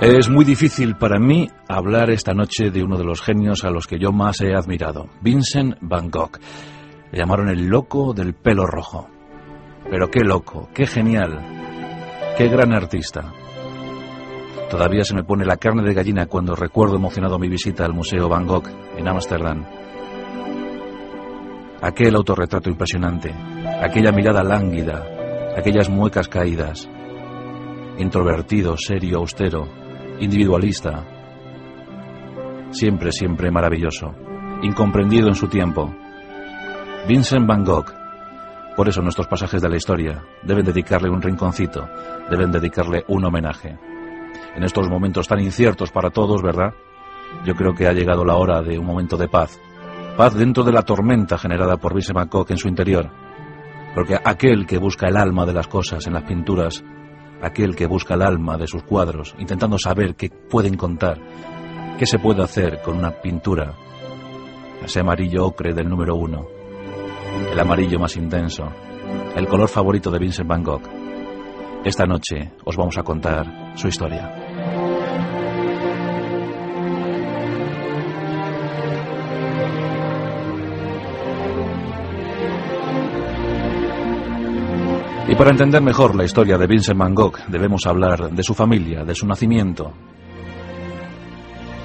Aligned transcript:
Es 0.00 0.30
muy 0.30 0.46
difícil 0.46 0.96
para 0.96 1.18
mí 1.18 1.46
hablar 1.68 2.08
esta 2.08 2.32
noche 2.32 2.70
de 2.70 2.82
uno 2.82 2.96
de 2.96 3.04
los 3.04 3.20
genios 3.20 3.64
a 3.64 3.70
los 3.70 3.86
que 3.86 3.98
yo 3.98 4.12
más 4.12 4.40
he 4.40 4.54
admirado, 4.54 5.10
Vincent 5.20 5.76
Van 5.82 6.08
Gogh. 6.10 6.38
Le 7.12 7.18
llamaron 7.18 7.50
el 7.50 7.66
loco 7.66 8.14
del 8.14 8.32
pelo 8.32 8.64
rojo. 8.64 9.10
Pero 9.90 10.08
qué 10.08 10.20
loco, 10.20 10.70
qué 10.72 10.86
genial, 10.86 12.32
qué 12.38 12.48
gran 12.48 12.72
artista. 12.72 13.30
Todavía 14.70 15.04
se 15.04 15.14
me 15.14 15.22
pone 15.22 15.44
la 15.44 15.58
carne 15.58 15.82
de 15.82 15.92
gallina 15.92 16.24
cuando 16.24 16.54
recuerdo 16.54 16.96
emocionado 16.96 17.38
mi 17.38 17.50
visita 17.50 17.84
al 17.84 17.92
Museo 17.92 18.26
Van 18.26 18.46
Gogh 18.46 18.68
en 18.96 19.06
Ámsterdam. 19.06 19.66
Aquel 21.82 22.16
autorretrato 22.16 22.70
impresionante, 22.70 23.34
aquella 23.82 24.12
mirada 24.12 24.42
lánguida, 24.42 25.04
aquellas 25.58 25.90
muecas 25.90 26.26
caídas, 26.26 26.88
introvertido, 27.98 28.78
serio, 28.78 29.18
austero, 29.18 29.79
individualista, 30.20 31.04
siempre, 32.70 33.10
siempre 33.10 33.50
maravilloso, 33.50 34.14
incomprendido 34.62 35.28
en 35.28 35.34
su 35.34 35.48
tiempo. 35.48 35.94
Vincent 37.08 37.46
Van 37.46 37.64
Gogh. 37.64 37.92
Por 38.76 38.88
eso 38.88 39.02
nuestros 39.02 39.26
pasajes 39.26 39.60
de 39.60 39.68
la 39.68 39.76
historia 39.76 40.22
deben 40.42 40.64
dedicarle 40.64 41.10
un 41.10 41.20
rinconcito, 41.20 41.88
deben 42.30 42.52
dedicarle 42.52 43.04
un 43.08 43.24
homenaje. 43.24 43.78
En 44.54 44.62
estos 44.62 44.88
momentos 44.88 45.26
tan 45.26 45.40
inciertos 45.40 45.90
para 45.90 46.10
todos, 46.10 46.42
¿verdad? 46.42 46.72
Yo 47.44 47.54
creo 47.54 47.74
que 47.74 47.86
ha 47.86 47.92
llegado 47.92 48.24
la 48.24 48.36
hora 48.36 48.62
de 48.62 48.78
un 48.78 48.86
momento 48.86 49.16
de 49.16 49.28
paz. 49.28 49.58
Paz 50.16 50.34
dentro 50.34 50.64
de 50.64 50.72
la 50.72 50.82
tormenta 50.82 51.38
generada 51.38 51.76
por 51.78 51.94
Vincent 51.94 52.16
Van 52.16 52.28
Gogh 52.28 52.50
en 52.50 52.58
su 52.58 52.68
interior. 52.68 53.10
Porque 53.94 54.16
aquel 54.22 54.66
que 54.66 54.78
busca 54.78 55.08
el 55.08 55.16
alma 55.16 55.46
de 55.46 55.54
las 55.54 55.66
cosas 55.66 56.06
en 56.06 56.14
las 56.14 56.24
pinturas 56.24 56.84
aquel 57.42 57.74
que 57.74 57.86
busca 57.86 58.14
el 58.14 58.22
alma 58.22 58.56
de 58.56 58.66
sus 58.66 58.82
cuadros, 58.82 59.34
intentando 59.38 59.78
saber 59.78 60.14
qué 60.14 60.30
pueden 60.30 60.76
contar, 60.76 61.20
qué 61.98 62.06
se 62.06 62.18
puede 62.18 62.42
hacer 62.42 62.80
con 62.82 62.98
una 62.98 63.10
pintura, 63.10 63.74
ese 64.84 65.00
amarillo 65.00 65.46
ocre 65.46 65.74
del 65.74 65.88
número 65.88 66.16
uno, 66.16 66.46
el 67.52 67.58
amarillo 67.58 67.98
más 67.98 68.16
intenso, 68.16 68.70
el 69.36 69.46
color 69.46 69.68
favorito 69.68 70.10
de 70.10 70.18
Vincent 70.18 70.48
Van 70.48 70.62
Gogh. 70.62 70.82
Esta 71.84 72.06
noche 72.06 72.52
os 72.64 72.76
vamos 72.76 72.96
a 72.98 73.02
contar 73.02 73.72
su 73.76 73.88
historia. 73.88 74.49
Y 85.30 85.36
para 85.36 85.52
entender 85.52 85.80
mejor 85.80 86.16
la 86.16 86.24
historia 86.24 86.58
de 86.58 86.66
Vincent 86.66 86.98
Van 86.98 87.14
Gogh 87.14 87.38
debemos 87.46 87.86
hablar 87.86 88.32
de 88.32 88.42
su 88.42 88.52
familia, 88.52 89.04
de 89.04 89.14
su 89.14 89.28
nacimiento. 89.28 89.92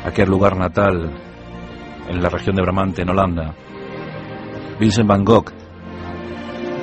Aquel 0.04 0.28
lugar 0.30 0.58
natal 0.58 1.12
en 2.10 2.24
la 2.24 2.30
región 2.30 2.56
de 2.56 2.64
Bramante, 2.64 3.04
en 3.04 3.10
Holanda. 3.12 3.54
Vincent 4.80 5.08
Van 5.08 5.24
Gogh 5.24 5.52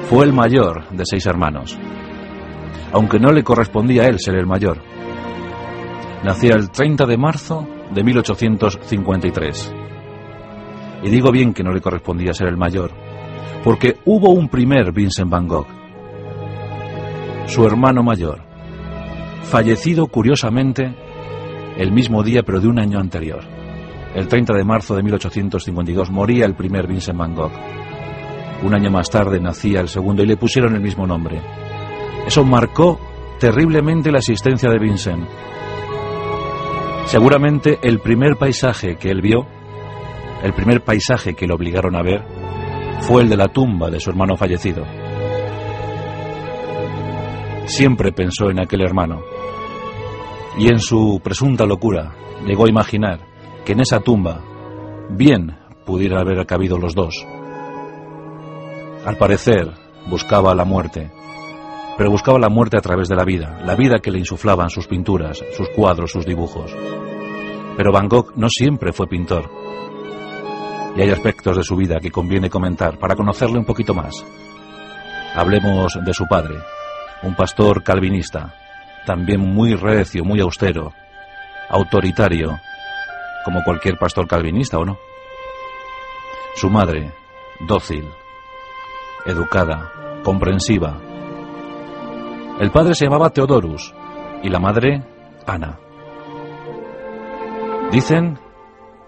fue 0.08 0.24
el 0.24 0.32
mayor 0.32 0.88
de 0.90 1.04
seis 1.04 1.26
hermanos, 1.26 1.76
aunque 2.92 3.18
no 3.18 3.32
le 3.32 3.42
correspondía 3.42 4.02
a 4.02 4.06
él 4.06 4.20
ser 4.20 4.36
el 4.36 4.46
mayor. 4.46 4.78
Nacía 6.22 6.54
el 6.54 6.70
30 6.70 7.06
de 7.06 7.18
marzo 7.18 7.66
de 7.92 8.04
1853. 8.04 9.74
Y 11.02 11.10
digo 11.10 11.32
bien 11.32 11.54
que 11.54 11.64
no 11.64 11.72
le 11.72 11.80
correspondía 11.80 12.32
ser 12.32 12.46
el 12.46 12.56
mayor, 12.56 12.92
porque 13.64 13.96
hubo 14.04 14.30
un 14.30 14.48
primer 14.48 14.92
Vincent 14.92 15.28
Van 15.28 15.48
Gogh 15.48 15.81
su 17.46 17.66
hermano 17.66 18.02
mayor, 18.02 18.40
fallecido 19.44 20.06
curiosamente 20.06 20.94
el 21.76 21.92
mismo 21.92 22.22
día 22.22 22.42
pero 22.42 22.60
de 22.60 22.68
un 22.68 22.78
año 22.78 22.98
anterior. 22.98 23.40
El 24.14 24.28
30 24.28 24.54
de 24.54 24.64
marzo 24.64 24.94
de 24.94 25.02
1852 25.02 26.10
moría 26.10 26.44
el 26.44 26.54
primer 26.54 26.86
Vincent 26.86 27.18
Van 27.18 27.34
Gogh. 27.34 27.52
Un 28.62 28.74
año 28.74 28.90
más 28.90 29.10
tarde 29.10 29.40
nacía 29.40 29.80
el 29.80 29.88
segundo 29.88 30.22
y 30.22 30.26
le 30.26 30.36
pusieron 30.36 30.74
el 30.74 30.82
mismo 30.82 31.06
nombre. 31.06 31.40
Eso 32.26 32.44
marcó 32.44 33.00
terriblemente 33.40 34.12
la 34.12 34.18
existencia 34.18 34.70
de 34.70 34.78
Vincent. 34.78 35.26
Seguramente 37.06 37.78
el 37.82 37.98
primer 38.00 38.36
paisaje 38.36 38.96
que 38.96 39.10
él 39.10 39.20
vio, 39.20 39.46
el 40.42 40.52
primer 40.52 40.82
paisaje 40.82 41.34
que 41.34 41.46
le 41.46 41.54
obligaron 41.54 41.96
a 41.96 42.02
ver, 42.02 42.22
fue 43.00 43.22
el 43.22 43.28
de 43.28 43.36
la 43.36 43.48
tumba 43.48 43.90
de 43.90 43.98
su 43.98 44.10
hermano 44.10 44.36
fallecido. 44.36 45.01
Siempre 47.66 48.12
pensó 48.12 48.50
en 48.50 48.60
aquel 48.60 48.82
hermano. 48.82 49.22
Y 50.58 50.68
en 50.68 50.80
su 50.80 51.20
presunta 51.22 51.64
locura 51.64 52.14
llegó 52.44 52.66
a 52.66 52.70
imaginar 52.70 53.20
que 53.64 53.72
en 53.72 53.80
esa 53.80 54.00
tumba 54.00 54.40
bien 55.10 55.56
pudiera 55.86 56.20
haber 56.20 56.44
cabido 56.46 56.78
los 56.78 56.94
dos. 56.94 57.26
Al 59.06 59.16
parecer 59.16 59.70
buscaba 60.08 60.54
la 60.54 60.64
muerte, 60.64 61.10
pero 61.96 62.10
buscaba 62.10 62.38
la 62.38 62.48
muerte 62.48 62.76
a 62.76 62.80
través 62.80 63.08
de 63.08 63.16
la 63.16 63.24
vida, 63.24 63.60
la 63.64 63.76
vida 63.76 63.98
que 64.02 64.10
le 64.10 64.18
insuflaban 64.18 64.70
sus 64.70 64.86
pinturas, 64.86 65.42
sus 65.56 65.68
cuadros, 65.70 66.12
sus 66.12 66.26
dibujos. 66.26 66.74
Pero 67.76 67.92
Van 67.92 68.08
Gogh 68.08 68.32
no 68.36 68.48
siempre 68.48 68.92
fue 68.92 69.06
pintor. 69.06 69.50
Y 70.96 71.00
hay 71.00 71.10
aspectos 71.10 71.56
de 71.56 71.62
su 71.62 71.74
vida 71.74 72.00
que 72.00 72.10
conviene 72.10 72.50
comentar 72.50 72.98
para 72.98 73.16
conocerle 73.16 73.58
un 73.58 73.64
poquito 73.64 73.94
más. 73.94 74.24
Hablemos 75.34 75.98
de 76.04 76.12
su 76.12 76.26
padre, 76.26 76.56
un 77.22 77.34
pastor 77.34 77.82
calvinista, 77.82 78.54
también 79.06 79.40
muy 79.40 79.74
recio, 79.74 80.24
muy 80.24 80.40
austero, 80.40 80.92
autoritario, 81.68 82.58
como 83.44 83.62
cualquier 83.64 83.98
pastor 83.98 84.26
calvinista, 84.26 84.78
¿o 84.78 84.84
no? 84.84 84.98
Su 86.54 86.68
madre, 86.68 87.12
dócil, 87.66 88.04
educada, 89.24 89.90
comprensiva. 90.22 90.98
El 92.60 92.70
padre 92.70 92.94
se 92.94 93.06
llamaba 93.06 93.30
Teodorus 93.30 93.94
y 94.42 94.48
la 94.48 94.58
madre, 94.58 95.02
Ana. 95.46 95.78
Dicen 97.90 98.38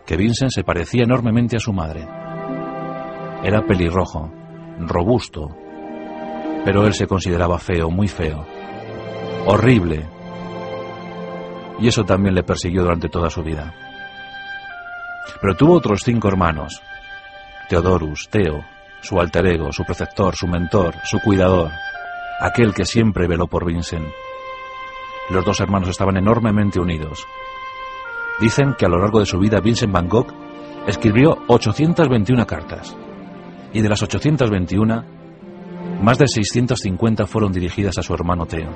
que 0.06 0.16
Vincent 0.16 0.50
se 0.50 0.64
parecía 0.64 1.04
enormemente 1.04 1.56
a 1.56 1.60
su 1.60 1.72
madre. 1.72 2.06
Era 3.42 3.62
pelirrojo, 3.66 4.30
robusto, 4.78 5.54
pero 6.64 6.86
él 6.86 6.94
se 6.94 7.06
consideraba 7.06 7.58
feo, 7.58 7.90
muy 7.90 8.08
feo, 8.08 8.46
horrible. 9.46 10.08
Y 11.78 11.88
eso 11.88 12.04
también 12.04 12.34
le 12.34 12.42
persiguió 12.42 12.82
durante 12.82 13.08
toda 13.08 13.28
su 13.28 13.42
vida. 13.42 13.74
Pero 15.40 15.54
tuvo 15.56 15.74
otros 15.74 16.02
cinco 16.02 16.28
hermanos. 16.28 16.82
Teodorus, 17.68 18.28
Teo, 18.28 18.64
su 19.00 19.20
alter 19.20 19.46
ego, 19.46 19.72
su 19.72 19.84
preceptor, 19.84 20.34
su 20.36 20.46
mentor, 20.46 20.94
su 21.04 21.18
cuidador, 21.20 21.70
aquel 22.40 22.72
que 22.72 22.84
siempre 22.84 23.26
veló 23.26 23.46
por 23.46 23.66
Vincent. 23.66 24.06
Los 25.30 25.44
dos 25.44 25.60
hermanos 25.60 25.88
estaban 25.88 26.16
enormemente 26.16 26.80
unidos. 26.80 27.26
Dicen 28.40 28.74
que 28.78 28.86
a 28.86 28.88
lo 28.88 28.98
largo 28.98 29.20
de 29.20 29.26
su 29.26 29.38
vida 29.38 29.60
Vincent 29.60 29.92
Van 29.92 30.08
Gogh 30.08 30.32
escribió 30.86 31.38
821 31.48 32.46
cartas. 32.46 32.96
Y 33.72 33.80
de 33.80 33.88
las 33.88 34.02
821, 34.02 35.04
más 36.04 36.18
de 36.18 36.28
650 36.28 37.26
fueron 37.26 37.50
dirigidas 37.50 37.96
a 37.96 38.02
su 38.02 38.12
hermano 38.12 38.44
Teo. 38.44 38.68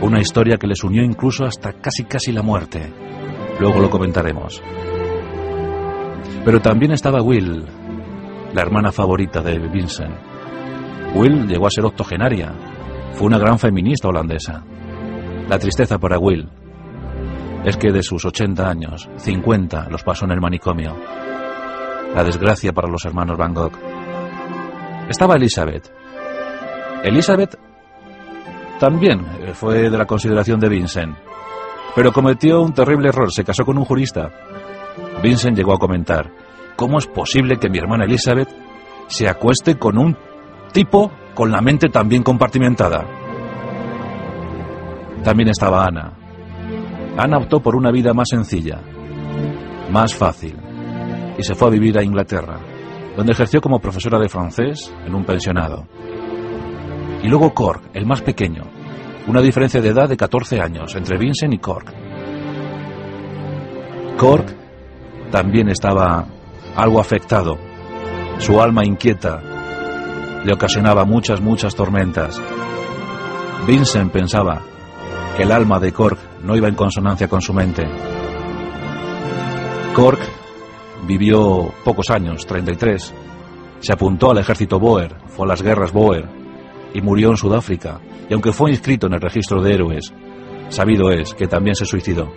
Una 0.00 0.18
historia 0.18 0.56
que 0.56 0.66
les 0.66 0.82
unió 0.82 1.04
incluso 1.04 1.44
hasta 1.44 1.74
casi 1.74 2.04
casi 2.04 2.32
la 2.32 2.42
muerte. 2.42 2.90
Luego 3.60 3.78
lo 3.78 3.90
comentaremos. 3.90 4.62
Pero 6.44 6.60
también 6.60 6.92
estaba 6.92 7.22
Will, 7.22 7.66
la 8.54 8.62
hermana 8.62 8.90
favorita 8.90 9.42
de 9.42 9.58
Vincent. 9.58 10.14
Will 11.14 11.46
llegó 11.46 11.66
a 11.66 11.70
ser 11.70 11.84
octogenaria. 11.84 12.52
Fue 13.12 13.26
una 13.26 13.38
gran 13.38 13.58
feminista 13.58 14.08
holandesa. 14.08 14.64
La 15.48 15.58
tristeza 15.58 15.98
para 15.98 16.18
Will 16.18 16.48
es 17.66 17.76
que 17.76 17.92
de 17.92 18.02
sus 18.02 18.24
80 18.24 18.68
años, 18.68 19.08
50 19.18 19.88
los 19.90 20.02
pasó 20.02 20.24
en 20.24 20.32
el 20.32 20.40
manicomio. 20.40 20.96
La 22.14 22.24
desgracia 22.24 22.72
para 22.72 22.88
los 22.88 23.04
hermanos 23.04 23.36
Van 23.36 23.52
Gogh 23.52 23.91
estaba 25.12 25.36
Elizabeth. 25.36 25.92
Elizabeth 27.04 27.58
también 28.80 29.24
fue 29.54 29.90
de 29.90 29.96
la 29.96 30.06
consideración 30.06 30.58
de 30.58 30.68
Vincent, 30.68 31.16
pero 31.94 32.12
cometió 32.12 32.62
un 32.62 32.72
terrible 32.72 33.10
error, 33.10 33.30
se 33.30 33.44
casó 33.44 33.64
con 33.64 33.78
un 33.78 33.84
jurista. 33.84 34.30
Vincent 35.22 35.56
llegó 35.56 35.74
a 35.74 35.78
comentar, 35.78 36.30
¿cómo 36.76 36.98
es 36.98 37.06
posible 37.06 37.58
que 37.58 37.68
mi 37.68 37.78
hermana 37.78 38.04
Elizabeth 38.04 38.48
se 39.06 39.28
acueste 39.28 39.78
con 39.78 39.98
un 39.98 40.16
tipo 40.72 41.12
con 41.34 41.52
la 41.52 41.60
mente 41.60 41.88
tan 41.88 42.08
bien 42.08 42.22
compartimentada? 42.22 43.04
También 45.22 45.50
estaba 45.50 45.84
Ana. 45.84 46.12
Ana 47.18 47.36
optó 47.36 47.60
por 47.60 47.76
una 47.76 47.92
vida 47.92 48.14
más 48.14 48.28
sencilla, 48.30 48.80
más 49.90 50.14
fácil, 50.14 50.56
y 51.38 51.42
se 51.42 51.54
fue 51.54 51.68
a 51.68 51.72
vivir 51.72 51.98
a 51.98 52.02
Inglaterra 52.02 52.71
donde 53.16 53.32
ejerció 53.32 53.60
como 53.60 53.78
profesora 53.78 54.18
de 54.18 54.28
francés 54.28 54.92
en 55.06 55.14
un 55.14 55.24
pensionado. 55.24 55.86
Y 57.22 57.28
luego 57.28 57.54
Cork, 57.54 57.90
el 57.94 58.06
más 58.06 58.22
pequeño, 58.22 58.64
Una 59.24 59.40
diferencia 59.40 59.80
de 59.80 59.90
edad 59.90 60.08
de 60.08 60.16
14 60.16 60.60
años 60.60 60.96
entre 60.96 61.16
Vincent 61.16 61.54
y 61.54 61.58
Cork. 61.58 61.94
Cork 64.18 64.52
también 65.30 65.68
estaba 65.68 66.26
algo 66.74 67.00
afectado. 67.00 67.56
Su 68.38 68.60
alma 68.60 68.84
inquieta 68.84 69.40
le 70.44 70.52
ocasionaba 70.52 71.04
muchas, 71.04 71.40
muchas 71.40 71.76
tormentas. 71.76 72.42
Vincent 73.64 74.10
pensaba 74.10 74.60
que 75.36 75.44
el 75.44 75.52
alma 75.52 75.78
de 75.78 75.92
Cork 75.92 76.18
no 76.42 76.56
iba 76.56 76.66
en 76.66 76.74
consonancia 76.74 77.28
con 77.28 77.40
su 77.40 77.54
mente. 77.54 77.84
Cork 79.94 80.20
vivió 81.06 81.72
pocos 81.84 82.10
años, 82.10 82.46
33. 82.46 83.14
Se 83.80 83.92
apuntó 83.92 84.30
al 84.30 84.38
ejército 84.38 84.78
Boer, 84.78 85.16
fue 85.26 85.46
a 85.46 85.48
las 85.48 85.62
guerras 85.62 85.92
Boer 85.92 86.28
y 86.94 87.00
murió 87.00 87.30
en 87.30 87.36
Sudáfrica. 87.36 88.00
Y 88.28 88.32
aunque 88.32 88.52
fue 88.52 88.70
inscrito 88.70 89.06
en 89.06 89.14
el 89.14 89.20
registro 89.20 89.62
de 89.62 89.74
héroes, 89.74 90.12
sabido 90.68 91.10
es 91.10 91.34
que 91.34 91.46
también 91.46 91.74
se 91.74 91.84
suicidó. 91.84 92.32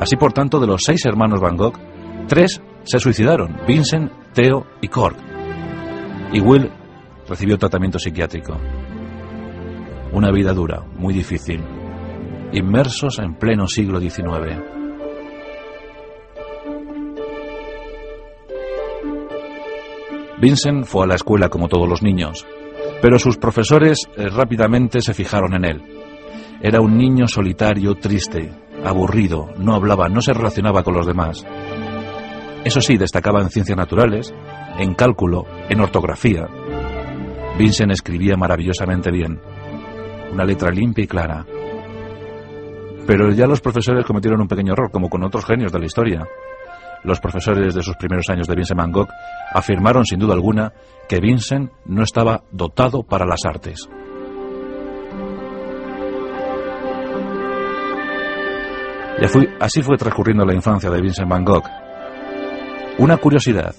Así 0.00 0.16
por 0.16 0.32
tanto, 0.32 0.58
de 0.60 0.66
los 0.66 0.82
seis 0.84 1.04
hermanos 1.04 1.40
Van 1.40 1.56
Gogh, 1.56 1.78
tres 2.28 2.60
se 2.84 2.98
suicidaron, 2.98 3.56
Vincent, 3.66 4.10
Theo 4.32 4.66
y 4.80 4.88
Cork. 4.88 5.16
Y 6.32 6.40
Will 6.40 6.70
recibió 7.28 7.58
tratamiento 7.58 7.98
psiquiátrico. 7.98 8.56
Una 10.12 10.30
vida 10.30 10.52
dura, 10.52 10.82
muy 10.96 11.14
difícil, 11.14 11.62
inmersos 12.52 13.18
en 13.18 13.34
pleno 13.34 13.66
siglo 13.66 14.00
XIX. 14.00 14.81
Vincent 20.42 20.86
fue 20.86 21.04
a 21.04 21.06
la 21.06 21.14
escuela 21.14 21.48
como 21.48 21.68
todos 21.68 21.88
los 21.88 22.02
niños, 22.02 22.44
pero 23.00 23.16
sus 23.20 23.36
profesores 23.36 24.08
eh, 24.16 24.28
rápidamente 24.28 25.00
se 25.00 25.14
fijaron 25.14 25.54
en 25.54 25.64
él. 25.64 25.82
Era 26.60 26.80
un 26.80 26.98
niño 26.98 27.28
solitario, 27.28 27.94
triste, 27.94 28.50
aburrido, 28.84 29.50
no 29.58 29.76
hablaba, 29.76 30.08
no 30.08 30.20
se 30.20 30.32
relacionaba 30.32 30.82
con 30.82 30.94
los 30.94 31.06
demás. 31.06 31.46
Eso 32.64 32.80
sí, 32.80 32.96
destacaba 32.96 33.40
en 33.40 33.50
ciencias 33.50 33.78
naturales, 33.78 34.34
en 34.80 34.94
cálculo, 34.94 35.44
en 35.68 35.80
ortografía. 35.80 36.48
Vincent 37.56 37.92
escribía 37.92 38.36
maravillosamente 38.36 39.12
bien, 39.12 39.40
una 40.32 40.44
letra 40.44 40.72
limpia 40.72 41.04
y 41.04 41.06
clara. 41.06 41.46
Pero 43.06 43.30
ya 43.30 43.46
los 43.46 43.60
profesores 43.60 44.04
cometieron 44.04 44.40
un 44.40 44.48
pequeño 44.48 44.72
error, 44.72 44.90
como 44.90 45.08
con 45.08 45.22
otros 45.22 45.44
genios 45.44 45.70
de 45.70 45.78
la 45.78 45.86
historia. 45.86 46.26
Los 47.04 47.20
profesores 47.20 47.74
de 47.74 47.82
sus 47.82 47.96
primeros 47.96 48.28
años 48.28 48.46
de 48.46 48.54
Vincent 48.54 48.78
Van 48.78 48.92
Gogh 48.92 49.08
afirmaron 49.52 50.04
sin 50.04 50.20
duda 50.20 50.34
alguna 50.34 50.72
que 51.08 51.20
Vincent 51.20 51.70
no 51.86 52.02
estaba 52.02 52.44
dotado 52.52 53.02
para 53.02 53.26
las 53.26 53.40
artes. 53.44 53.88
Y 59.20 59.24
así 59.60 59.82
fue 59.82 59.96
transcurriendo 59.96 60.44
la 60.44 60.54
infancia 60.54 60.90
de 60.90 61.00
Vincent 61.00 61.28
Van 61.28 61.44
Gogh. 61.44 61.64
Una 62.98 63.16
curiosidad, 63.16 63.74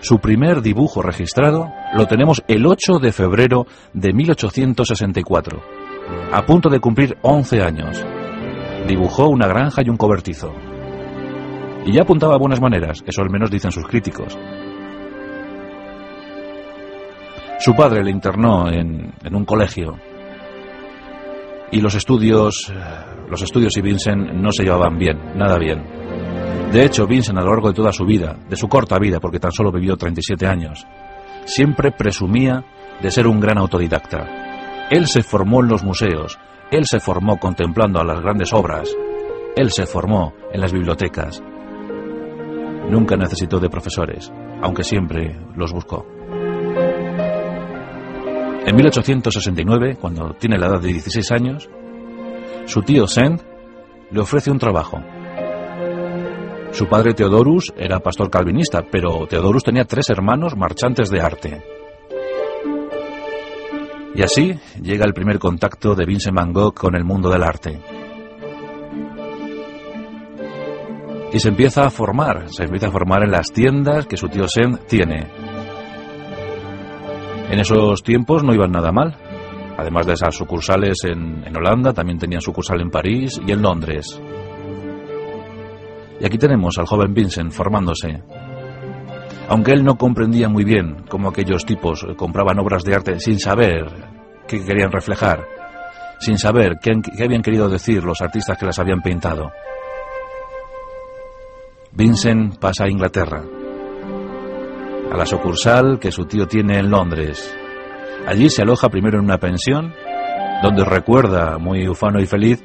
su 0.00 0.18
primer 0.18 0.62
dibujo 0.62 1.02
registrado 1.02 1.72
lo 1.94 2.06
tenemos 2.06 2.42
el 2.48 2.66
8 2.66 2.98
de 3.00 3.12
febrero 3.12 3.66
de 3.92 4.12
1864, 4.12 5.60
a 6.32 6.42
punto 6.44 6.68
de 6.68 6.80
cumplir 6.80 7.16
11 7.22 7.62
años. 7.62 8.04
Dibujó 8.86 9.28
una 9.28 9.46
granja 9.46 9.82
y 9.84 9.90
un 9.90 9.96
cobertizo. 9.96 10.52
Y 11.84 11.92
ya 11.92 12.02
apuntaba 12.02 12.34
a 12.34 12.38
buenas 12.38 12.60
maneras, 12.60 13.02
eso 13.06 13.22
al 13.22 13.30
menos 13.30 13.50
dicen 13.50 13.72
sus 13.72 13.86
críticos. 13.86 14.38
Su 17.58 17.74
padre 17.74 18.02
le 18.02 18.10
internó 18.10 18.68
en, 18.68 19.12
en 19.22 19.34
un 19.34 19.44
colegio 19.44 19.96
y 21.72 21.80
los 21.80 21.94
estudios, 21.94 22.72
los 23.28 23.42
estudios 23.42 23.76
y 23.76 23.80
Vincent 23.80 24.30
no 24.32 24.52
se 24.52 24.62
llevaban 24.62 24.98
bien, 24.98 25.18
nada 25.34 25.58
bien. 25.58 25.82
De 26.70 26.84
hecho, 26.84 27.06
Vincent 27.06 27.38
a 27.38 27.42
lo 27.42 27.50
largo 27.50 27.68
de 27.68 27.74
toda 27.74 27.92
su 27.92 28.04
vida, 28.04 28.36
de 28.48 28.56
su 28.56 28.68
corta 28.68 28.98
vida, 28.98 29.18
porque 29.20 29.40
tan 29.40 29.52
solo 29.52 29.72
vivió 29.72 29.96
37 29.96 30.46
años, 30.46 30.86
siempre 31.44 31.90
presumía 31.90 32.64
de 33.00 33.10
ser 33.10 33.26
un 33.26 33.40
gran 33.40 33.58
autodidacta. 33.58 34.88
Él 34.90 35.06
se 35.06 35.22
formó 35.22 35.62
en 35.62 35.68
los 35.68 35.82
museos, 35.82 36.38
él 36.70 36.84
se 36.84 37.00
formó 37.00 37.38
contemplando 37.38 38.00
a 38.00 38.04
las 38.04 38.20
grandes 38.20 38.52
obras, 38.52 38.88
él 39.56 39.70
se 39.70 39.86
formó 39.86 40.34
en 40.52 40.60
las 40.60 40.72
bibliotecas. 40.72 41.42
Nunca 42.92 43.16
necesitó 43.16 43.58
de 43.58 43.70
profesores, 43.70 44.30
aunque 44.60 44.84
siempre 44.84 45.34
los 45.56 45.72
buscó. 45.72 46.06
En 48.66 48.76
1869, 48.76 49.96
cuando 49.98 50.34
tiene 50.34 50.58
la 50.58 50.66
edad 50.66 50.78
de 50.82 50.88
16 50.88 51.32
años, 51.32 51.70
su 52.66 52.82
tío 52.82 53.06
Send 53.06 53.40
le 54.10 54.20
ofrece 54.20 54.50
un 54.50 54.58
trabajo. 54.58 55.02
Su 56.72 56.86
padre 56.86 57.14
Theodorus 57.14 57.72
era 57.78 58.00
pastor 58.00 58.28
calvinista, 58.28 58.82
pero 58.90 59.26
Theodorus 59.26 59.64
tenía 59.64 59.86
tres 59.86 60.10
hermanos 60.10 60.54
marchantes 60.54 61.08
de 61.08 61.20
arte. 61.22 61.62
Y 64.14 64.22
así 64.22 64.52
llega 64.82 65.06
el 65.06 65.14
primer 65.14 65.38
contacto 65.38 65.94
de 65.94 66.04
Vincent 66.04 66.36
Van 66.36 66.52
Gogh 66.52 66.74
con 66.74 66.94
el 66.94 67.04
mundo 67.04 67.30
del 67.30 67.42
arte. 67.42 68.01
Y 71.32 71.38
se 71.38 71.48
empieza 71.48 71.86
a 71.86 71.90
formar, 71.90 72.50
se 72.50 72.64
empieza 72.64 72.88
a 72.88 72.90
formar 72.90 73.22
en 73.22 73.30
las 73.30 73.50
tiendas 73.52 74.06
que 74.06 74.18
su 74.18 74.28
tío 74.28 74.46
Send 74.46 74.86
tiene. 74.86 75.26
En 77.50 77.58
esos 77.58 78.02
tiempos 78.02 78.44
no 78.44 78.54
iban 78.54 78.72
nada 78.72 78.92
mal. 78.92 79.16
Además 79.78 80.06
de 80.06 80.12
esas 80.12 80.34
sucursales 80.34 81.04
en, 81.04 81.56
Holanda, 81.56 81.92
también 81.92 82.18
tenían 82.18 82.42
sucursal 82.42 82.80
en 82.80 82.90
París 82.90 83.40
y 83.46 83.52
en 83.52 83.62
Londres. 83.62 84.20
Y 86.20 86.26
aquí 86.26 86.36
tenemos 86.38 86.76
al 86.78 86.86
joven 86.86 87.14
Vincent 87.14 87.50
formándose. 87.50 88.22
Aunque 89.48 89.72
él 89.72 89.84
no 89.84 89.96
comprendía 89.96 90.48
muy 90.48 90.64
bien 90.64 91.04
cómo 91.08 91.30
aquellos 91.30 91.64
tipos 91.64 92.06
compraban 92.16 92.58
obras 92.58 92.84
de 92.84 92.94
arte 92.94 93.20
sin 93.20 93.38
saber 93.38 93.86
qué 94.46 94.64
querían 94.64 94.92
reflejar, 94.92 95.44
sin 96.20 96.38
saber 96.38 96.78
qué 96.80 96.92
habían 97.24 97.42
querido 97.42 97.68
decir 97.68 98.04
los 98.04 98.20
artistas 98.20 98.56
que 98.56 98.66
las 98.66 98.78
habían 98.78 99.02
pintado. 99.02 99.50
Vincent 101.94 102.58
pasa 102.58 102.84
a 102.84 102.88
Inglaterra 102.88 103.42
a 105.12 105.16
la 105.16 105.26
sucursal 105.26 105.98
que 106.00 106.10
su 106.10 106.24
tío 106.24 106.46
tiene 106.46 106.78
en 106.78 106.90
Londres. 106.90 107.54
Allí 108.26 108.48
se 108.48 108.62
aloja 108.62 108.88
primero 108.88 109.18
en 109.18 109.24
una 109.24 109.36
pensión, 109.36 109.92
donde 110.62 110.86
recuerda, 110.86 111.58
muy 111.58 111.86
ufano 111.86 112.18
y 112.18 112.24
feliz, 112.24 112.64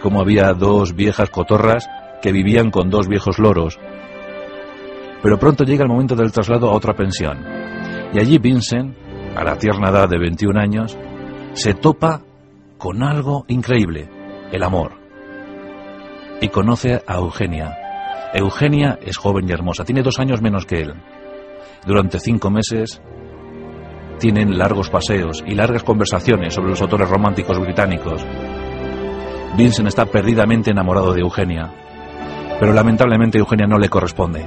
cómo 0.00 0.20
había 0.20 0.52
dos 0.52 0.94
viejas 0.94 1.30
cotorras 1.30 1.88
que 2.22 2.30
vivían 2.30 2.70
con 2.70 2.90
dos 2.90 3.08
viejos 3.08 3.40
loros. 3.40 3.76
Pero 5.20 5.38
pronto 5.40 5.64
llega 5.64 5.82
el 5.82 5.90
momento 5.90 6.14
del 6.14 6.30
traslado 6.30 6.70
a 6.70 6.74
otra 6.74 6.94
pensión. 6.94 7.44
Y 8.12 8.20
allí 8.20 8.38
Vincent, 8.38 8.94
a 9.34 9.42
la 9.42 9.56
tierna 9.56 9.90
edad 9.90 10.08
de 10.08 10.18
21 10.18 10.60
años, 10.60 10.96
se 11.54 11.74
topa 11.74 12.22
con 12.78 13.02
algo 13.02 13.44
increíble, 13.48 14.08
el 14.52 14.62
amor. 14.62 14.92
Y 16.40 16.48
conoce 16.50 17.02
a 17.04 17.16
Eugenia. 17.16 17.79
Eugenia 18.32 18.98
es 19.02 19.16
joven 19.16 19.48
y 19.48 19.52
hermosa, 19.52 19.84
tiene 19.84 20.02
dos 20.02 20.18
años 20.20 20.40
menos 20.40 20.64
que 20.64 20.80
él. 20.80 20.94
Durante 21.84 22.20
cinco 22.20 22.50
meses 22.50 23.02
tienen 24.18 24.56
largos 24.56 24.90
paseos 24.90 25.42
y 25.46 25.54
largas 25.54 25.82
conversaciones 25.82 26.54
sobre 26.54 26.70
los 26.70 26.80
autores 26.82 27.08
románticos 27.08 27.58
británicos. 27.58 28.24
Vincent 29.56 29.88
está 29.88 30.06
perdidamente 30.06 30.70
enamorado 30.70 31.12
de 31.12 31.22
Eugenia, 31.22 31.72
pero 32.60 32.72
lamentablemente 32.72 33.38
Eugenia 33.38 33.66
no 33.66 33.78
le 33.78 33.88
corresponde. 33.88 34.46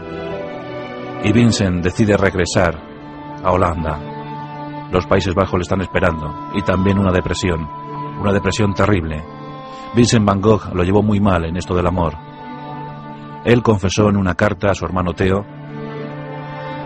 Y 1.23 1.31
Vincent 1.33 1.83
decide 1.83 2.15
regresar 2.15 2.79
a 3.43 3.51
Holanda. 3.51 3.99
Los 4.91 5.07
Países 5.07 5.33
Bajos 5.33 5.55
le 5.55 5.63
están 5.63 5.81
esperando 5.81 6.51
y 6.53 6.61
también 6.61 6.99
una 6.99 7.11
depresión, 7.11 7.67
una 8.21 8.31
depresión 8.31 8.73
terrible. 8.73 9.23
Vincent 9.95 10.25
Van 10.25 10.39
Gogh 10.39 10.73
lo 10.73 10.83
llevó 10.83 11.01
muy 11.01 11.19
mal 11.19 11.43
en 11.45 11.57
esto 11.57 11.75
del 11.75 11.87
amor. 11.87 12.32
Él 13.45 13.61
confesó 13.61 14.09
en 14.09 14.17
una 14.17 14.35
carta 14.35 14.71
a 14.71 14.75
su 14.75 14.85
hermano 14.85 15.13
Theo 15.13 15.45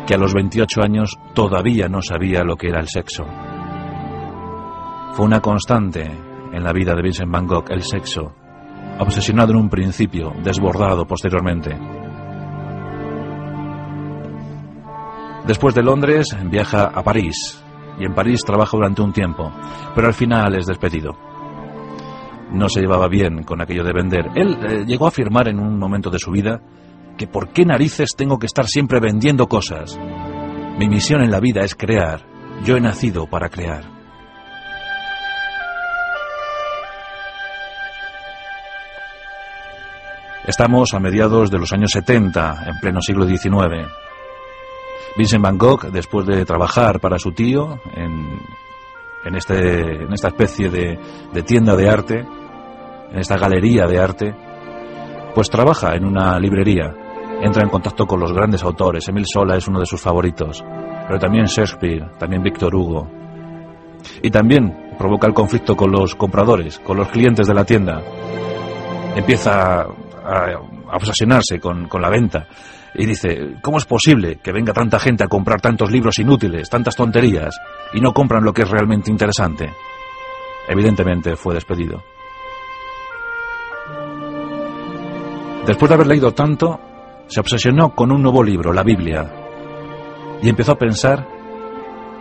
que 0.08 0.16
a 0.16 0.18
los 0.18 0.34
28 0.34 0.82
años 0.82 1.20
todavía 1.34 1.90
no 1.90 2.02
sabía 2.02 2.44
lo 2.44 2.56
que 2.56 2.70
era 2.70 2.80
el 2.80 2.88
sexo. 2.88 3.26
Fue 5.12 5.26
una 5.26 5.42
constante 5.42 6.04
en 6.04 6.64
la 6.64 6.72
vida 6.72 6.94
de 6.96 7.02
Vincent 7.02 7.30
Van 7.30 7.46
Gogh 7.46 7.70
el 7.70 7.84
sexo, 7.84 8.34
obsesionado 9.00 9.52
en 9.52 9.58
un 9.58 9.70
principio, 9.70 10.32
desbordado 10.44 11.06
posteriormente. 11.06 11.78
Después 15.46 15.76
de 15.76 15.84
Londres 15.84 16.36
viaja 16.50 16.86
a 16.86 17.04
París 17.04 17.62
y 18.00 18.06
en 18.06 18.14
París 18.14 18.42
trabaja 18.46 18.78
durante 18.78 19.02
un 19.02 19.12
tiempo, 19.12 19.52
pero 19.94 20.08
al 20.08 20.14
final 20.14 20.56
es 20.56 20.66
despedido 20.66 21.27
no 22.52 22.70
se 22.70 22.82
llevaba 22.82 23.08
bien 23.08 23.44
con 23.44 23.62
aquello 23.62 23.84
de 23.84 23.94
vender. 23.94 24.30
Él 24.36 24.58
eh, 24.68 24.86
llegó 24.86 25.06
a 25.06 25.10
afirmar 25.10 25.48
en 25.48 25.60
un 25.60 25.78
momento 25.78 26.10
de 26.10 26.20
su 26.20 26.32
vida 26.32 26.62
que 27.18 27.28
por 27.28 27.50
qué 27.50 27.66
narices 27.66 28.16
tengo 28.16 28.38
que 28.38 28.46
estar 28.46 28.66
siempre 28.68 29.00
vendiendo 29.00 29.48
cosas. 29.48 30.00
Mi 30.78 30.88
misión 30.88 31.22
en 31.22 31.32
la 31.32 31.40
vida 31.40 31.62
es 31.62 31.76
crear. 31.76 32.22
Yo 32.64 32.78
he 32.78 32.82
nacido 32.82 33.28
para 33.28 33.50
crear. 33.50 33.98
Estamos 40.46 40.94
a 40.94 41.00
mediados 41.00 41.52
de 41.52 41.60
los 41.60 41.74
años 41.74 41.92
70, 41.92 42.68
en 42.68 42.80
pleno 42.80 43.02
siglo 43.02 43.28
XIX. 43.28 43.92
Vincent 45.18 45.44
Van 45.44 45.58
Gogh, 45.58 45.92
después 45.92 46.26
de 46.26 46.46
trabajar 46.46 47.02
para 47.02 47.20
su 47.20 47.34
tío 47.34 47.82
en 47.96 48.40
en, 49.28 49.36
este, 49.36 50.04
en 50.04 50.14
esta 50.14 50.30
especie 50.30 50.70
de, 50.70 50.98
de 51.34 51.44
tienda 51.44 51.76
de 51.76 51.90
arte, 51.90 52.26
en 53.12 53.20
esta 53.20 53.38
galería 53.38 53.86
de 53.86 54.00
arte, 54.00 54.36
pues 55.36 55.50
trabaja 55.50 55.96
en 55.96 56.06
una 56.06 56.40
librería, 56.40 56.94
entra 57.42 57.64
en 57.64 57.70
contacto 57.70 58.06
con 58.06 58.20
los 58.20 58.34
grandes 58.34 58.64
autores. 58.64 59.08
Emil 59.08 59.26
Sola 59.32 59.56
es 59.56 59.68
uno 59.68 59.80
de 59.80 59.86
sus 59.86 60.02
favoritos, 60.02 60.64
pero 61.08 61.20
también 61.20 61.46
Shakespeare, 61.46 62.12
también 62.18 62.42
Víctor 62.42 62.74
Hugo. 62.74 63.08
Y 64.22 64.30
también 64.30 64.96
provoca 64.98 65.28
el 65.28 65.34
conflicto 65.34 65.76
con 65.76 65.92
los 65.92 66.16
compradores, 66.16 66.80
con 66.80 66.98
los 66.98 67.10
clientes 67.10 67.48
de 67.48 67.54
la 67.54 67.66
tienda. 67.66 68.02
Empieza 69.16 69.82
a, 69.82 70.60
obsesionarse 70.94 71.60
con, 71.60 71.88
con 71.88 72.02
la 72.02 72.10
venta 72.10 72.48
y 72.94 73.06
dice, 73.06 73.56
¿cómo 73.62 73.78
es 73.78 73.86
posible 73.86 74.40
que 74.42 74.52
venga 74.52 74.74
tanta 74.74 75.00
gente 75.00 75.24
a 75.24 75.28
comprar 75.28 75.62
tantos 75.62 75.92
libros 75.92 76.20
inútiles, 76.20 76.70
tantas 76.70 76.96
tonterías, 76.96 77.60
y 77.94 78.02
no 78.02 78.14
compran 78.14 78.44
lo 78.44 78.54
que 78.54 78.64
es 78.64 78.70
realmente 78.70 79.12
interesante? 79.12 79.72
Evidentemente 80.68 81.36
fue 81.36 81.54
despedido. 81.54 82.04
Después 85.66 85.90
de 85.90 85.96
haber 85.96 86.08
leído 86.08 86.34
tanto, 86.34 86.80
se 87.28 87.40
obsesionó 87.40 87.94
con 87.94 88.12
un 88.12 88.22
nuevo 88.22 88.42
libro, 88.44 88.72
la 88.72 88.84
Biblia, 88.84 89.30
y 90.42 90.50
empezó 90.50 90.74
a 90.74 90.78
pensar 90.78 91.28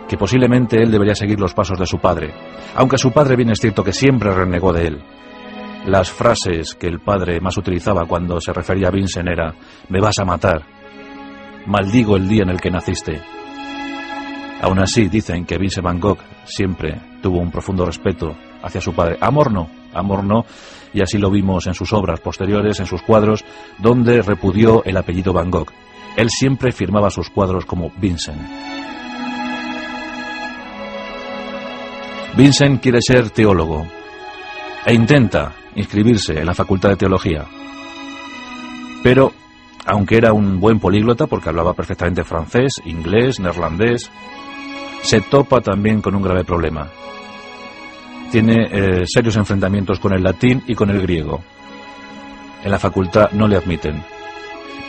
que 0.07 0.17
posiblemente 0.17 0.81
él 0.81 0.91
debería 0.91 1.15
seguir 1.15 1.39
los 1.39 1.53
pasos 1.53 1.77
de 1.77 1.85
su 1.85 1.99
padre, 1.99 2.33
aunque 2.75 2.97
su 2.97 3.11
padre 3.11 3.35
bien 3.35 3.49
es 3.49 3.59
cierto 3.59 3.83
que 3.83 3.93
siempre 3.93 4.33
renegó 4.33 4.73
de 4.73 4.87
él. 4.87 5.03
Las 5.87 6.11
frases 6.11 6.75
que 6.75 6.87
el 6.87 6.99
padre 6.99 7.39
más 7.39 7.57
utilizaba 7.57 8.03
cuando 8.05 8.41
se 8.41 8.51
refería 8.51 8.89
a 8.89 8.91
Vincent 8.91 9.29
era, 9.29 9.55
me 9.87 10.01
vas 10.01 10.19
a 10.19 10.25
matar, 10.25 10.61
maldigo 11.65 12.17
el 12.17 12.27
día 12.27 12.43
en 12.43 12.49
el 12.49 12.59
que 12.59 12.69
naciste. 12.69 13.21
Aún 14.61 14.79
así, 14.79 15.07
dicen 15.07 15.45
que 15.45 15.57
Vincent 15.57 15.85
Van 15.85 16.01
Gogh 16.01 16.19
siempre 16.43 16.99
tuvo 17.21 17.39
un 17.39 17.51
profundo 17.51 17.85
respeto 17.85 18.35
hacia 18.61 18.81
su 18.81 18.93
padre. 18.93 19.17
Amor 19.21 19.49
no, 19.49 19.69
amor 19.93 20.25
no, 20.25 20.45
y 20.93 20.99
así 20.99 21.17
lo 21.17 21.31
vimos 21.31 21.67
en 21.67 21.73
sus 21.73 21.93
obras 21.93 22.19
posteriores, 22.19 22.81
en 22.81 22.85
sus 22.85 23.01
cuadros, 23.01 23.45
donde 23.77 24.21
repudió 24.21 24.83
el 24.83 24.97
apellido 24.97 25.31
Van 25.31 25.49
Gogh. 25.49 25.71
Él 26.17 26.29
siempre 26.29 26.73
firmaba 26.73 27.09
sus 27.09 27.29
cuadros 27.29 27.65
como 27.65 27.91
Vincent. 27.91 28.41
Vincent 32.35 32.81
quiere 32.81 32.99
ser 33.01 33.29
teólogo 33.29 33.87
e 34.85 34.93
intenta 34.93 35.53
inscribirse 35.77 36.37
en 36.39 36.45
la 36.45 36.53
Facultad 36.53 36.89
de 36.89 36.97
Teología. 36.97 37.45
Pero, 39.01 39.31
aunque 39.85 40.17
era 40.17 40.33
un 40.33 40.59
buen 40.59 40.79
políglota 40.79 41.27
porque 41.27 41.47
hablaba 41.47 41.73
perfectamente 41.73 42.25
francés, 42.25 42.73
inglés, 42.83 43.39
neerlandés, 43.39 44.11
se 45.03 45.21
topa 45.21 45.61
también 45.61 46.01
con 46.01 46.15
un 46.15 46.23
grave 46.23 46.43
problema 46.43 46.89
tiene 48.31 48.67
eh, 48.71 49.03
serios 49.05 49.37
enfrentamientos 49.37 49.99
con 49.99 50.13
el 50.13 50.23
latín 50.23 50.63
y 50.67 50.75
con 50.75 50.89
el 50.89 51.01
griego. 51.01 51.41
En 52.63 52.71
la 52.71 52.79
facultad 52.79 53.31
no 53.31 53.47
le 53.47 53.57
admiten. 53.57 54.03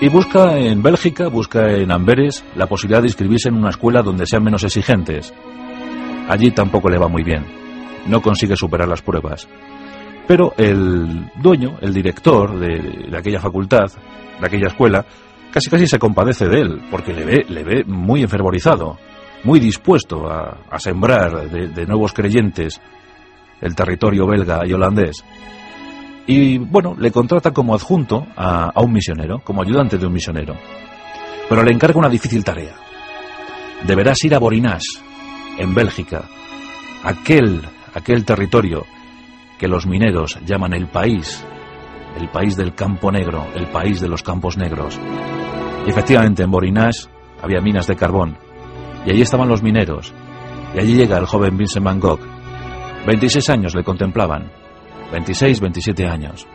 Y 0.00 0.08
busca 0.08 0.56
en 0.58 0.82
Bélgica, 0.82 1.28
busca 1.28 1.70
en 1.70 1.90
Amberes 1.90 2.44
la 2.56 2.66
posibilidad 2.66 3.00
de 3.00 3.08
inscribirse 3.08 3.48
en 3.48 3.56
una 3.56 3.70
escuela 3.70 4.02
donde 4.02 4.26
sean 4.26 4.44
menos 4.44 4.64
exigentes. 4.64 5.32
Allí 6.28 6.50
tampoco 6.50 6.88
le 6.88 6.98
va 6.98 7.08
muy 7.08 7.22
bien. 7.22 7.44
No 8.06 8.22
consigue 8.22 8.56
superar 8.56 8.88
las 8.88 9.02
pruebas. 9.02 9.48
Pero 10.28 10.52
el 10.56 11.30
dueño, 11.42 11.78
el 11.80 11.92
director 11.92 12.56
de, 12.60 13.16
aquella 13.16 13.40
facultad, 13.40 13.90
de 14.38 14.46
aquella 14.46 14.68
escuela, 14.68 15.04
casi 15.50 15.68
casi 15.68 15.88
se 15.88 15.98
compadece 15.98 16.46
de 16.46 16.60
él, 16.60 16.82
porque 16.90 17.12
le 17.12 17.24
ve, 17.24 17.46
le 17.48 17.64
ve 17.64 17.84
muy 17.84 18.22
enfervorizado, 18.22 18.96
muy 19.42 19.58
dispuesto 19.58 20.30
a, 20.30 20.78
sembrar 20.78 21.50
de 21.50 21.86
nuevos 21.86 22.12
creyentes 22.12 22.80
el 23.60 23.74
territorio 23.74 24.26
belga 24.26 24.60
y 24.66 24.72
holandés. 24.72 25.24
Y 26.26 26.58
bueno, 26.58 26.94
le 26.98 27.10
contrata 27.10 27.52
como 27.52 27.74
adjunto 27.74 28.26
a, 28.36 28.70
un 28.82 28.92
misionero, 28.92 29.40
como 29.42 29.62
ayudante 29.62 29.96
de 29.96 30.06
un 30.06 30.12
misionero. 30.12 30.54
Pero 31.48 31.62
le 31.62 31.72
encarga 31.72 31.98
una 31.98 32.10
difícil 32.10 32.44
tarea. 32.44 32.74
Deberás 33.86 34.22
ir 34.24 34.34
a 34.34 34.38
Borinas, 34.38 34.82
en 35.56 35.74
Bélgica, 35.74 36.24
aquel, 37.02 37.62
aquel 37.94 38.26
territorio 38.26 38.84
que 39.58 39.68
los 39.68 39.86
mineros 39.86 40.38
llaman 40.44 40.72
el 40.72 40.86
país, 40.88 41.44
el 42.18 42.28
país 42.28 42.56
del 42.56 42.74
campo 42.74 43.12
negro, 43.12 43.46
el 43.54 43.66
país 43.66 44.00
de 44.00 44.08
los 44.08 44.22
campos 44.22 44.56
negros. 44.56 44.98
Y 45.86 45.90
efectivamente 45.90 46.42
en 46.42 46.50
Borinas 46.50 47.10
había 47.42 47.60
minas 47.60 47.86
de 47.86 47.96
carbón, 47.96 48.38
y 49.04 49.10
allí 49.10 49.22
estaban 49.22 49.48
los 49.48 49.62
mineros, 49.62 50.14
y 50.74 50.80
allí 50.80 50.94
llega 50.94 51.18
el 51.18 51.26
joven 51.26 51.56
Vincent 51.56 51.84
Van 51.84 52.00
Gogh, 52.00 52.20
26 53.06 53.48
años 53.48 53.74
le 53.74 53.84
contemplaban. 53.84 54.50
26, 55.12 55.60
27 55.60 56.06
años. 56.06 56.46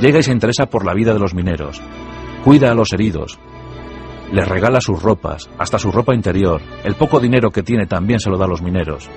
Llega 0.00 0.20
y 0.20 0.22
se 0.22 0.32
interesa 0.32 0.66
por 0.66 0.86
la 0.86 0.94
vida 0.94 1.12
de 1.12 1.18
los 1.18 1.34
mineros. 1.34 1.82
Cuida 2.44 2.70
a 2.70 2.74
los 2.74 2.92
heridos. 2.94 3.38
Les 4.32 4.48
regala 4.48 4.80
sus 4.80 5.02
ropas, 5.02 5.50
hasta 5.58 5.78
su 5.78 5.90
ropa 5.90 6.14
interior. 6.14 6.62
El 6.84 6.94
poco 6.94 7.20
dinero 7.20 7.50
que 7.50 7.62
tiene 7.62 7.86
también 7.86 8.20
se 8.20 8.30
lo 8.30 8.38
da 8.38 8.46
a 8.46 8.48
los 8.48 8.62
mineros. 8.62 9.10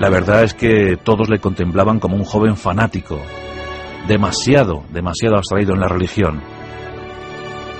La 0.00 0.10
verdad 0.10 0.44
es 0.44 0.54
que 0.54 0.96
todos 0.96 1.28
le 1.28 1.40
contemplaban 1.40 1.98
como 1.98 2.14
un 2.14 2.24
joven 2.24 2.56
fanático, 2.56 3.20
demasiado, 4.06 4.84
demasiado 4.90 5.36
abstraído 5.36 5.74
en 5.74 5.80
la 5.80 5.88
religión. 5.88 6.40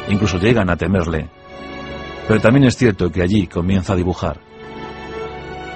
Incluso 0.09 0.39
llegan 0.39 0.69
a 0.69 0.77
temerle. 0.77 1.29
Pero 2.27 2.41
también 2.41 2.65
es 2.65 2.77
cierto 2.77 3.11
que 3.11 3.23
allí 3.23 3.47
comienza 3.47 3.93
a 3.93 3.97
dibujar 3.97 4.41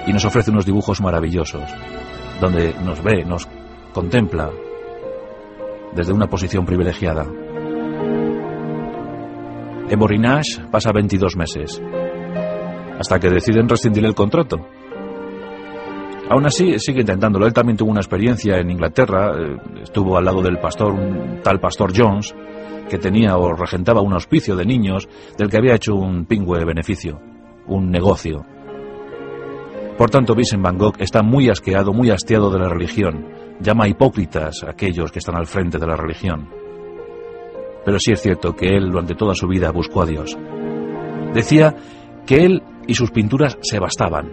y 0.05 0.11
nos 0.11 0.25
ofrece 0.25 0.51
unos 0.51 0.65
dibujos 0.65 0.99
maravillosos, 0.99 1.63
donde 2.41 2.73
nos 2.83 3.01
ve, 3.01 3.23
nos 3.23 3.47
contempla 3.93 4.51
desde 5.95 6.11
una 6.11 6.27
posición 6.27 6.65
privilegiada. 6.65 7.25
En 9.89 9.99
Borinage 9.99 10.65
pasa 10.69 10.91
22 10.91 11.37
meses, 11.37 11.81
hasta 12.99 13.19
que 13.19 13.29
deciden 13.29 13.69
rescindir 13.69 14.05
el 14.05 14.13
contrato. 14.13 14.57
Aún 16.33 16.47
así, 16.47 16.79
sigue 16.79 17.01
intentándolo. 17.01 17.45
Él 17.45 17.53
también 17.53 17.77
tuvo 17.77 17.91
una 17.91 17.99
experiencia 17.99 18.57
en 18.57 18.71
Inglaterra, 18.71 19.33
eh, 19.37 19.55
estuvo 19.83 20.17
al 20.17 20.25
lado 20.25 20.41
del 20.41 20.57
pastor, 20.57 20.91
un 20.91 21.41
tal 21.43 21.59
pastor 21.59 21.93
Jones, 21.95 22.33
que 22.89 22.97
tenía 22.97 23.37
o 23.37 23.53
regentaba 23.53 24.01
un 24.01 24.13
hospicio 24.13 24.55
de 24.55 24.65
niños 24.65 25.07
del 25.37 25.47
que 25.47 25.57
había 25.57 25.75
hecho 25.75 25.93
un 25.93 26.25
pingüe 26.25 26.65
beneficio, 26.65 27.21
un 27.67 27.91
negocio. 27.91 28.43
Por 29.95 30.09
tanto, 30.09 30.33
Vincent 30.33 30.63
Van 30.63 30.75
Gogh 30.75 30.95
está 30.97 31.21
muy 31.21 31.49
asqueado, 31.49 31.93
muy 31.93 32.09
hastiado 32.09 32.49
de 32.49 32.57
la 32.57 32.69
religión. 32.69 33.27
Llama 33.59 33.87
hipócritas 33.87 34.63
a 34.63 34.71
aquellos 34.71 35.11
que 35.11 35.19
están 35.19 35.35
al 35.35 35.45
frente 35.45 35.77
de 35.77 35.85
la 35.85 35.95
religión. 35.95 36.49
Pero 37.85 37.99
sí 37.99 38.11
es 38.11 38.19
cierto 38.19 38.55
que 38.55 38.75
él 38.75 38.89
durante 38.89 39.13
toda 39.13 39.35
su 39.35 39.47
vida 39.47 39.69
buscó 39.69 40.01
a 40.01 40.07
Dios. 40.07 40.35
Decía 41.31 41.75
que 42.25 42.37
él 42.37 42.63
y 42.87 42.95
sus 42.95 43.11
pinturas 43.11 43.55
se 43.61 43.77
bastaban, 43.77 44.31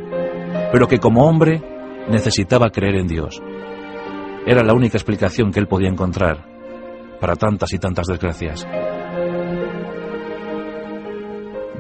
pero 0.73 0.88
que 0.88 0.99
como 0.99 1.26
hombre 1.28 1.62
necesitaba 2.11 2.71
creer 2.71 2.97
en 2.97 3.07
Dios. 3.07 3.40
Era 4.47 4.62
la 4.62 4.75
única 4.75 4.99
explicación 4.99 5.52
que 5.52 5.61
él 5.61 5.69
podía 5.69 5.88
encontrar 5.88 6.47
para 7.21 7.37
tantas 7.37 7.73
y 7.73 7.79
tantas 7.79 8.07
desgracias. 8.07 8.67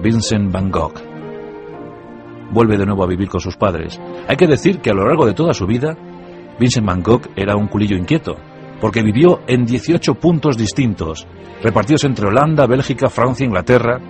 Vincent 0.02 0.52
Van 0.52 0.70
Gogh 0.70 0.94
vuelve 2.52 2.76
de 2.76 2.86
nuevo 2.86 3.04
a 3.04 3.06
vivir 3.06 3.28
con 3.28 3.40
sus 3.40 3.56
padres. 3.56 4.00
Hay 4.28 4.36
que 4.36 4.46
decir 4.46 4.80
que 4.80 4.90
a 4.90 4.94
lo 4.94 5.06
largo 5.06 5.26
de 5.26 5.34
toda 5.34 5.52
su 5.52 5.66
vida, 5.66 5.96
Vincent 6.58 6.86
Van 6.86 7.02
Gogh 7.02 7.28
era 7.36 7.56
un 7.56 7.68
culillo 7.68 7.96
inquieto, 7.96 8.36
porque 8.80 9.02
vivió 9.02 9.40
en 9.46 9.64
18 9.64 10.14
puntos 10.14 10.56
distintos, 10.56 11.26
repartidos 11.62 12.04
entre 12.04 12.26
Holanda, 12.26 12.66
Bélgica, 12.66 13.08
Francia, 13.08 13.46
Inglaterra, 13.46 14.00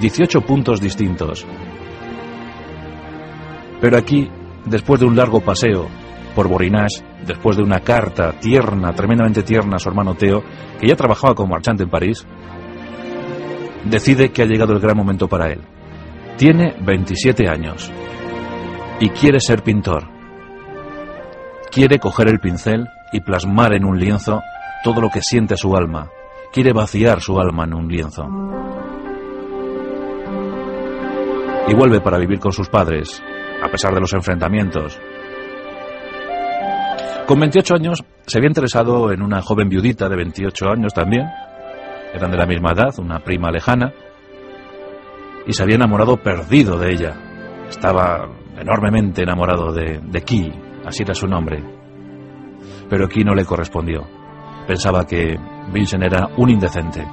18 0.00 0.40
puntos 0.42 0.80
distintos. 0.80 1.46
Pero 3.80 3.96
aquí, 3.96 4.28
después 4.68 5.00
de 5.00 5.06
un 5.06 5.16
largo 5.16 5.40
paseo 5.40 5.88
por 6.34 6.48
Borinage, 6.48 7.02
después 7.26 7.56
de 7.56 7.62
una 7.62 7.80
carta 7.80 8.32
tierna, 8.38 8.92
tremendamente 8.92 9.42
tierna 9.42 9.76
a 9.76 9.78
su 9.78 9.88
hermano 9.88 10.14
Teo, 10.14 10.42
que 10.78 10.86
ya 10.86 10.96
trabajaba 10.96 11.34
como 11.34 11.50
marchante 11.54 11.82
en 11.82 11.90
París, 11.90 12.26
decide 13.84 14.30
que 14.30 14.42
ha 14.42 14.46
llegado 14.46 14.72
el 14.72 14.80
gran 14.80 14.96
momento 14.96 15.28
para 15.28 15.50
él. 15.50 15.60
Tiene 16.36 16.76
27 16.80 17.48
años 17.48 17.90
y 19.00 19.08
quiere 19.10 19.40
ser 19.40 19.62
pintor. 19.62 20.08
Quiere 21.70 21.98
coger 21.98 22.28
el 22.28 22.40
pincel 22.40 22.86
y 23.12 23.20
plasmar 23.20 23.74
en 23.74 23.84
un 23.84 23.98
lienzo 23.98 24.40
todo 24.84 25.00
lo 25.00 25.10
que 25.10 25.22
siente 25.22 25.56
su 25.56 25.74
alma. 25.74 26.08
Quiere 26.52 26.72
vaciar 26.72 27.20
su 27.20 27.38
alma 27.38 27.64
en 27.64 27.74
un 27.74 27.88
lienzo. 27.88 28.24
Y 31.68 31.74
vuelve 31.74 32.00
para 32.00 32.18
vivir 32.18 32.38
con 32.38 32.52
sus 32.52 32.68
padres, 32.68 33.22
a 33.62 33.68
pesar 33.68 33.94
de 33.94 34.00
los 34.00 34.12
enfrentamientos. 34.14 34.98
Con 37.26 37.40
28 37.40 37.74
años 37.74 38.04
se 38.26 38.38
había 38.38 38.48
interesado 38.48 39.12
en 39.12 39.22
una 39.22 39.42
joven 39.42 39.68
viudita 39.68 40.08
de 40.08 40.16
28 40.16 40.70
años 40.70 40.94
también, 40.94 41.26
eran 42.14 42.30
de 42.30 42.38
la 42.38 42.46
misma 42.46 42.72
edad, 42.72 42.98
una 42.98 43.18
prima 43.20 43.50
lejana, 43.50 43.92
y 45.46 45.52
se 45.52 45.62
había 45.62 45.76
enamorado 45.76 46.16
perdido 46.16 46.78
de 46.78 46.92
ella. 46.92 47.14
Estaba 47.68 48.28
enormemente 48.58 49.22
enamorado 49.22 49.72
de, 49.72 50.00
de 50.02 50.52
así 50.86 51.02
era 51.02 51.14
su 51.14 51.26
nombre. 51.26 51.62
Pero 52.88 53.08
Key 53.08 53.24
no 53.24 53.34
le 53.34 53.44
correspondió. 53.44 54.06
Pensaba 54.66 55.04
que 55.04 55.36
Vincent 55.72 56.02
era 56.04 56.28
un 56.36 56.50
indecente. 56.50 57.06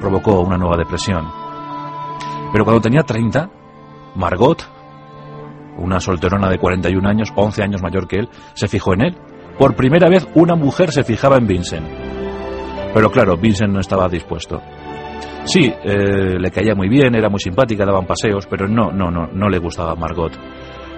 Provocó 0.00 0.40
una 0.40 0.56
nueva 0.56 0.76
depresión. 0.76 1.24
Pero 2.52 2.64
cuando 2.64 2.80
tenía 2.80 3.02
30, 3.02 3.50
Margot, 4.16 4.73
una 5.78 6.00
solterona 6.00 6.48
de 6.48 6.58
41 6.58 7.08
años, 7.08 7.32
11 7.34 7.62
años 7.62 7.82
mayor 7.82 8.06
que 8.06 8.20
él, 8.20 8.28
se 8.54 8.68
fijó 8.68 8.94
en 8.94 9.02
él. 9.02 9.16
Por 9.58 9.76
primera 9.76 10.08
vez 10.08 10.26
una 10.34 10.54
mujer 10.54 10.90
se 10.90 11.04
fijaba 11.04 11.36
en 11.36 11.46
Vincent. 11.46 11.86
Pero 12.92 13.10
claro, 13.10 13.36
Vincent 13.36 13.72
no 13.72 13.80
estaba 13.80 14.08
dispuesto. 14.08 14.60
Sí, 15.44 15.72
eh, 15.84 16.38
le 16.38 16.50
caía 16.50 16.74
muy 16.74 16.88
bien, 16.88 17.14
era 17.14 17.28
muy 17.28 17.38
simpática, 17.38 17.84
daban 17.84 18.06
paseos, 18.06 18.46
pero 18.46 18.66
no, 18.66 18.90
no, 18.90 19.10
no, 19.10 19.26
no 19.26 19.48
le 19.48 19.58
gustaba 19.58 19.94
Margot. 19.94 20.32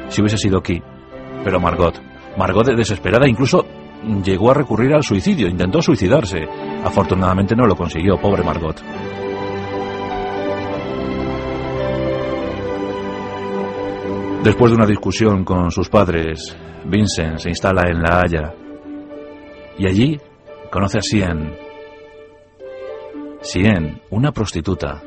Si 0.08 0.20
hubiese 0.20 0.38
sido 0.38 0.58
aquí. 0.58 0.80
Pero 1.42 1.58
Margot, 1.58 2.00
Margot 2.36 2.66
desesperada 2.66 3.28
incluso 3.28 3.64
llegó 4.22 4.50
a 4.50 4.54
recurrir 4.54 4.94
al 4.94 5.02
suicidio, 5.02 5.48
intentó 5.48 5.82
suicidarse. 5.82 6.44
Afortunadamente 6.84 7.56
no 7.56 7.66
lo 7.66 7.74
consiguió, 7.74 8.16
pobre 8.18 8.44
Margot. 8.44 8.76
Después 14.46 14.70
de 14.70 14.76
una 14.76 14.86
discusión 14.86 15.42
con 15.44 15.72
sus 15.72 15.88
padres, 15.88 16.56
Vincent 16.84 17.38
se 17.38 17.48
instala 17.48 17.82
en 17.90 18.00
La 18.00 18.20
Haya 18.20 18.54
y 19.76 19.88
allí 19.88 20.20
conoce 20.70 20.98
a 20.98 21.02
Sien. 21.02 21.58
Sien, 23.40 24.00
una 24.08 24.30
prostituta, 24.30 25.02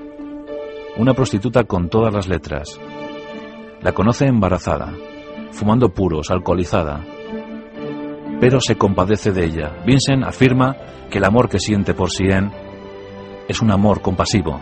una 0.97 1.13
prostituta 1.13 1.63
con 1.63 1.87
todas 1.87 2.13
las 2.13 2.27
letras. 2.27 2.77
La 3.81 3.93
conoce 3.93 4.25
embarazada, 4.25 4.93
fumando 5.53 5.87
puros, 5.87 6.31
alcoholizada, 6.31 6.99
pero 8.41 8.59
se 8.59 8.75
compadece 8.75 9.31
de 9.31 9.45
ella. 9.45 9.71
Vincent 9.85 10.25
afirma 10.25 10.75
que 11.09 11.19
el 11.19 11.23
amor 11.23 11.47
que 11.47 11.59
siente 11.59 11.93
por 11.93 12.11
Sien 12.11 12.51
es 13.47 13.61
un 13.61 13.71
amor 13.71 14.01
compasivo 14.01 14.59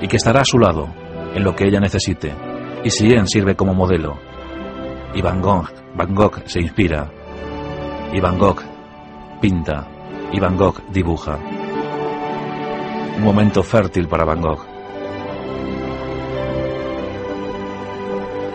y 0.00 0.08
que 0.08 0.16
estará 0.16 0.40
a 0.40 0.44
su 0.44 0.58
lado 0.58 0.88
en 1.36 1.44
lo 1.44 1.54
que 1.54 1.68
ella 1.68 1.78
necesite. 1.78 2.51
Y 2.84 2.90
Sien 2.90 3.26
sirve 3.26 3.54
como 3.54 3.74
modelo. 3.74 4.18
Y 5.14 5.22
Van 5.22 5.40
Gogh, 5.40 5.68
Van 5.94 6.14
Gogh 6.14 6.42
se 6.46 6.60
inspira. 6.60 7.10
Y 8.12 8.20
Van 8.20 8.38
Gogh 8.38 8.62
pinta. 9.40 9.88
Y 10.32 10.40
Van 10.40 10.56
Gogh 10.56 10.80
dibuja. 10.90 11.38
Un 13.18 13.22
momento 13.22 13.62
fértil 13.62 14.08
para 14.08 14.24
Van 14.24 14.40
Gogh. 14.40 14.66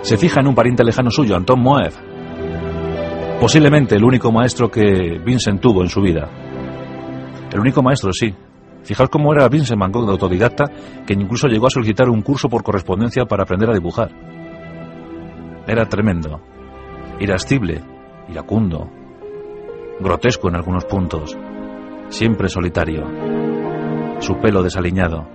Se 0.01 0.17
fija 0.17 0.39
en 0.39 0.47
un 0.47 0.55
pariente 0.55 0.83
lejano 0.83 1.11
suyo, 1.11 1.35
Anton 1.35 1.61
Moev. 1.61 1.93
Posiblemente 3.39 3.95
el 3.95 4.03
único 4.03 4.31
maestro 4.31 4.69
que 4.69 5.19
Vincent 5.23 5.61
tuvo 5.61 5.83
en 5.83 5.89
su 5.89 6.01
vida. 6.01 6.29
El 7.53 7.59
único 7.59 7.83
maestro, 7.83 8.11
sí. 8.11 8.33
Fijaos 8.87 9.09
cómo 9.09 9.33
era 9.33 9.49
Vincent 9.49 9.77
Van 9.77 9.91
Gogh 9.91 10.09
autodidacta, 10.09 10.63
que 11.05 11.13
incluso 11.13 11.49
llegó 11.49 11.67
a 11.67 11.69
solicitar 11.69 12.09
un 12.09 12.21
curso 12.21 12.47
por 12.47 12.63
correspondencia 12.63 13.25
para 13.25 13.43
aprender 13.43 13.69
a 13.69 13.73
dibujar. 13.73 14.09
Era 15.67 15.89
tremendo, 15.89 16.39
irascible, 17.19 17.83
iracundo, 18.29 18.89
grotesco 19.99 20.47
en 20.47 20.55
algunos 20.55 20.85
puntos, 20.85 21.37
siempre 22.07 22.47
solitario. 22.47 23.03
Su 24.19 24.37
pelo 24.37 24.63
desaliñado, 24.63 25.27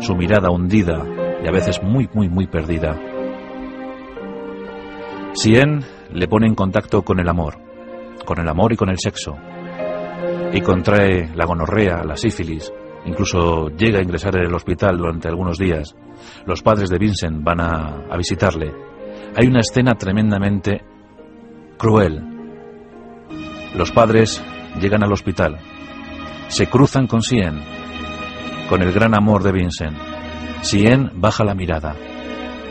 su 0.00 0.16
mirada 0.16 0.50
hundida 0.50 1.06
y 1.44 1.46
a 1.46 1.52
veces 1.52 1.80
muy, 1.84 2.10
muy, 2.12 2.28
muy 2.28 2.48
perdida. 2.48 2.98
Sien 5.34 5.84
le 6.12 6.26
pone 6.26 6.48
en 6.48 6.56
contacto 6.56 7.02
con 7.02 7.20
el 7.20 7.28
amor, 7.28 7.54
con 8.24 8.40
el 8.40 8.48
amor 8.48 8.72
y 8.72 8.76
con 8.76 8.90
el 8.90 8.98
sexo, 8.98 9.36
y 10.52 10.60
contrae 10.60 11.30
la 11.36 11.46
gonorrea, 11.46 12.02
la 12.02 12.16
sífilis, 12.16 12.72
incluso 13.06 13.68
llega 13.68 13.98
a 13.98 14.02
ingresar 14.02 14.36
en 14.36 14.46
el 14.46 14.54
hospital 14.54 14.98
durante 14.98 15.28
algunos 15.28 15.58
días. 15.58 15.94
Los 16.46 16.62
padres 16.62 16.90
de 16.90 16.98
Vincent 16.98 17.42
van 17.42 17.60
a, 17.60 18.06
a 18.10 18.16
visitarle. 18.16 18.72
Hay 19.36 19.46
una 19.46 19.60
escena 19.60 19.94
tremendamente 19.94 20.82
cruel. 21.78 22.22
Los 23.74 23.92
padres 23.92 24.42
llegan 24.80 25.02
al 25.02 25.12
hospital, 25.12 25.58
se 26.48 26.66
cruzan 26.66 27.06
con 27.06 27.22
Sien, 27.22 27.60
con 28.68 28.82
el 28.82 28.92
gran 28.92 29.14
amor 29.14 29.42
de 29.42 29.52
Vincent. 29.52 29.96
Sien 30.62 31.10
baja 31.14 31.44
la 31.44 31.54
mirada, 31.54 31.94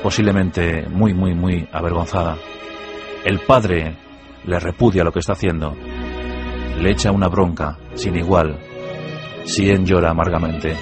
posiblemente 0.03 0.87
muy, 0.89 1.13
muy, 1.13 1.33
muy 1.33 1.67
avergonzada. 1.71 2.37
El 3.25 3.39
padre 3.39 3.97
le 4.45 4.59
repudia 4.59 5.03
lo 5.03 5.11
que 5.11 5.19
está 5.19 5.33
haciendo, 5.33 5.75
le 6.79 6.91
echa 6.91 7.11
una 7.11 7.27
bronca 7.27 7.77
sin 7.95 8.15
igual. 8.15 8.59
Sien 9.45 9.86
llora 9.86 10.12
amargamente. 10.12 10.75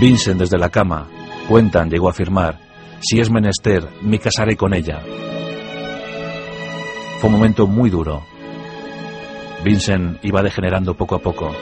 Vincent 0.00 0.40
desde 0.40 0.58
la 0.58 0.70
cama, 0.70 1.08
cuentan, 1.48 1.88
llegó 1.88 2.08
a 2.08 2.10
afirmar, 2.10 2.58
si 3.00 3.20
es 3.20 3.30
menester, 3.30 3.86
me 4.02 4.18
casaré 4.18 4.56
con 4.56 4.74
ella. 4.74 5.00
Fue 7.20 7.28
un 7.28 7.36
momento 7.36 7.66
muy 7.66 7.90
duro. 7.90 8.22
Vincent 9.62 10.18
iba 10.24 10.42
degenerando 10.42 10.94
poco 10.94 11.16
a 11.16 11.18
poco. 11.18 11.54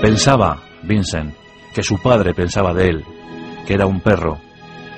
Pensaba, 0.00 0.58
Vincent, 0.82 1.34
que 1.74 1.82
su 1.82 2.00
padre 2.00 2.34
pensaba 2.34 2.72
de 2.72 2.88
él, 2.88 3.04
que 3.66 3.74
era 3.74 3.86
un 3.86 4.00
perro. 4.00 4.38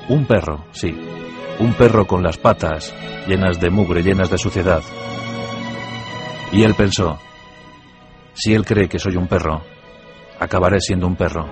Un 0.09 0.27
perro, 0.27 0.65
sí. 0.73 0.95
Un 1.59 1.75
perro 1.75 2.07
con 2.07 2.23
las 2.23 2.37
patas 2.37 2.95
llenas 3.27 3.61
de 3.61 3.71
mugre, 3.71 4.03
llenas 4.03 4.31
de 4.31 4.39
suciedad. 4.39 4.83
Y 6.53 6.65
él 6.65 6.75
pensó, 6.75 7.19
si 8.35 8.55
él 8.55 8.65
cree 8.65 8.89
que 8.89 8.99
soy 8.99 9.17
un 9.17 9.29
perro, 9.29 9.63
acabaré 10.41 10.81
siendo 10.81 11.07
un 11.07 11.15
perro. 11.15 11.47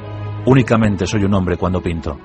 Únicamente 0.46 1.06
soy 1.06 1.24
un 1.24 1.34
hombre 1.34 1.56
cuando 1.56 1.80
pinto. 1.80 2.18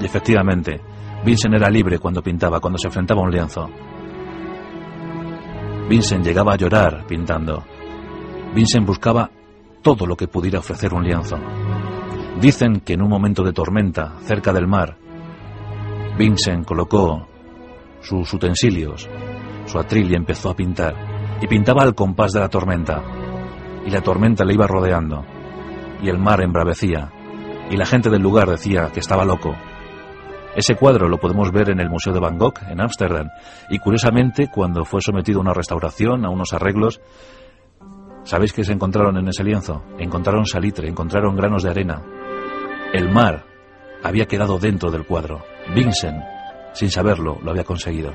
Y 0.00 0.04
efectivamente, 0.04 0.80
Vincent 1.24 1.54
era 1.54 1.70
libre 1.70 1.98
cuando 1.98 2.20
pintaba, 2.20 2.60
cuando 2.60 2.78
se 2.78 2.88
enfrentaba 2.88 3.20
a 3.22 3.24
un 3.24 3.30
lienzo. 3.30 3.70
Vincent 5.88 6.24
llegaba 6.24 6.54
a 6.54 6.56
llorar 6.56 7.06
pintando. 7.06 7.62
Vincent 8.54 8.86
buscaba 8.86 9.30
todo 9.82 10.06
lo 10.06 10.16
que 10.16 10.28
pudiera 10.28 10.58
ofrecer 10.58 10.92
un 10.92 11.04
lienzo. 11.04 11.36
Dicen 12.40 12.80
que 12.80 12.94
en 12.94 13.02
un 13.02 13.08
momento 13.08 13.44
de 13.44 13.52
tormenta, 13.52 14.14
cerca 14.22 14.52
del 14.52 14.66
mar, 14.66 14.96
Vincent 16.18 16.66
colocó 16.66 17.28
sus 18.00 18.32
utensilios, 18.34 19.08
su 19.66 19.78
atril 19.78 20.10
y 20.10 20.16
empezó 20.16 20.50
a 20.50 20.56
pintar. 20.56 20.94
Y 21.40 21.46
pintaba 21.46 21.82
al 21.82 21.94
compás 21.94 22.32
de 22.32 22.40
la 22.40 22.48
tormenta. 22.48 23.23
Y 23.86 23.90
la 23.90 24.00
tormenta 24.00 24.44
le 24.44 24.54
iba 24.54 24.66
rodeando. 24.66 25.24
Y 26.02 26.08
el 26.08 26.18
mar 26.18 26.42
embravecía. 26.42 27.10
Y 27.70 27.76
la 27.76 27.86
gente 27.86 28.10
del 28.10 28.22
lugar 28.22 28.48
decía 28.48 28.90
que 28.92 29.00
estaba 29.00 29.24
loco. 29.24 29.54
Ese 30.56 30.76
cuadro 30.76 31.08
lo 31.08 31.18
podemos 31.18 31.50
ver 31.50 31.70
en 31.70 31.80
el 31.80 31.90
Museo 31.90 32.12
de 32.12 32.20
Van 32.20 32.38
Gogh, 32.38 32.58
en 32.68 32.80
Ámsterdam. 32.80 33.28
Y 33.70 33.78
curiosamente, 33.78 34.48
cuando 34.48 34.84
fue 34.84 35.00
sometido 35.00 35.38
a 35.38 35.42
una 35.42 35.52
restauración, 35.52 36.24
a 36.24 36.30
unos 36.30 36.52
arreglos, 36.52 37.00
¿sabéis 38.22 38.52
qué 38.52 38.62
se 38.62 38.72
encontraron 38.72 39.16
en 39.16 39.28
ese 39.28 39.42
lienzo? 39.42 39.82
Encontraron 39.98 40.46
salitre, 40.46 40.88
encontraron 40.88 41.34
granos 41.34 41.64
de 41.64 41.70
arena. 41.70 42.02
El 42.92 43.10
mar 43.12 43.44
había 44.04 44.26
quedado 44.26 44.58
dentro 44.58 44.92
del 44.92 45.06
cuadro. 45.06 45.42
Vincent, 45.74 46.22
sin 46.72 46.90
saberlo, 46.90 47.38
lo 47.42 47.50
había 47.50 47.64
conseguido. 47.64 48.12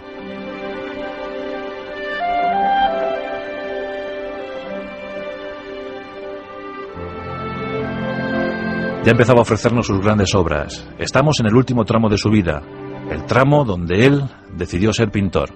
Ya 9.10 9.14
empezaba 9.14 9.40
a 9.40 9.42
ofrecernos 9.42 9.88
sus 9.88 10.02
grandes 10.02 10.36
obras. 10.36 10.88
Estamos 11.00 11.40
en 11.40 11.48
el 11.48 11.56
último 11.56 11.84
tramo 11.84 12.10
de 12.10 12.18
su 12.20 12.30
vida, 12.30 12.62
el 13.10 13.26
tramo 13.26 13.66
donde 13.66 14.06
él 14.06 14.24
decidió 14.56 14.94
ser 14.94 15.10
pintor. 15.10 15.50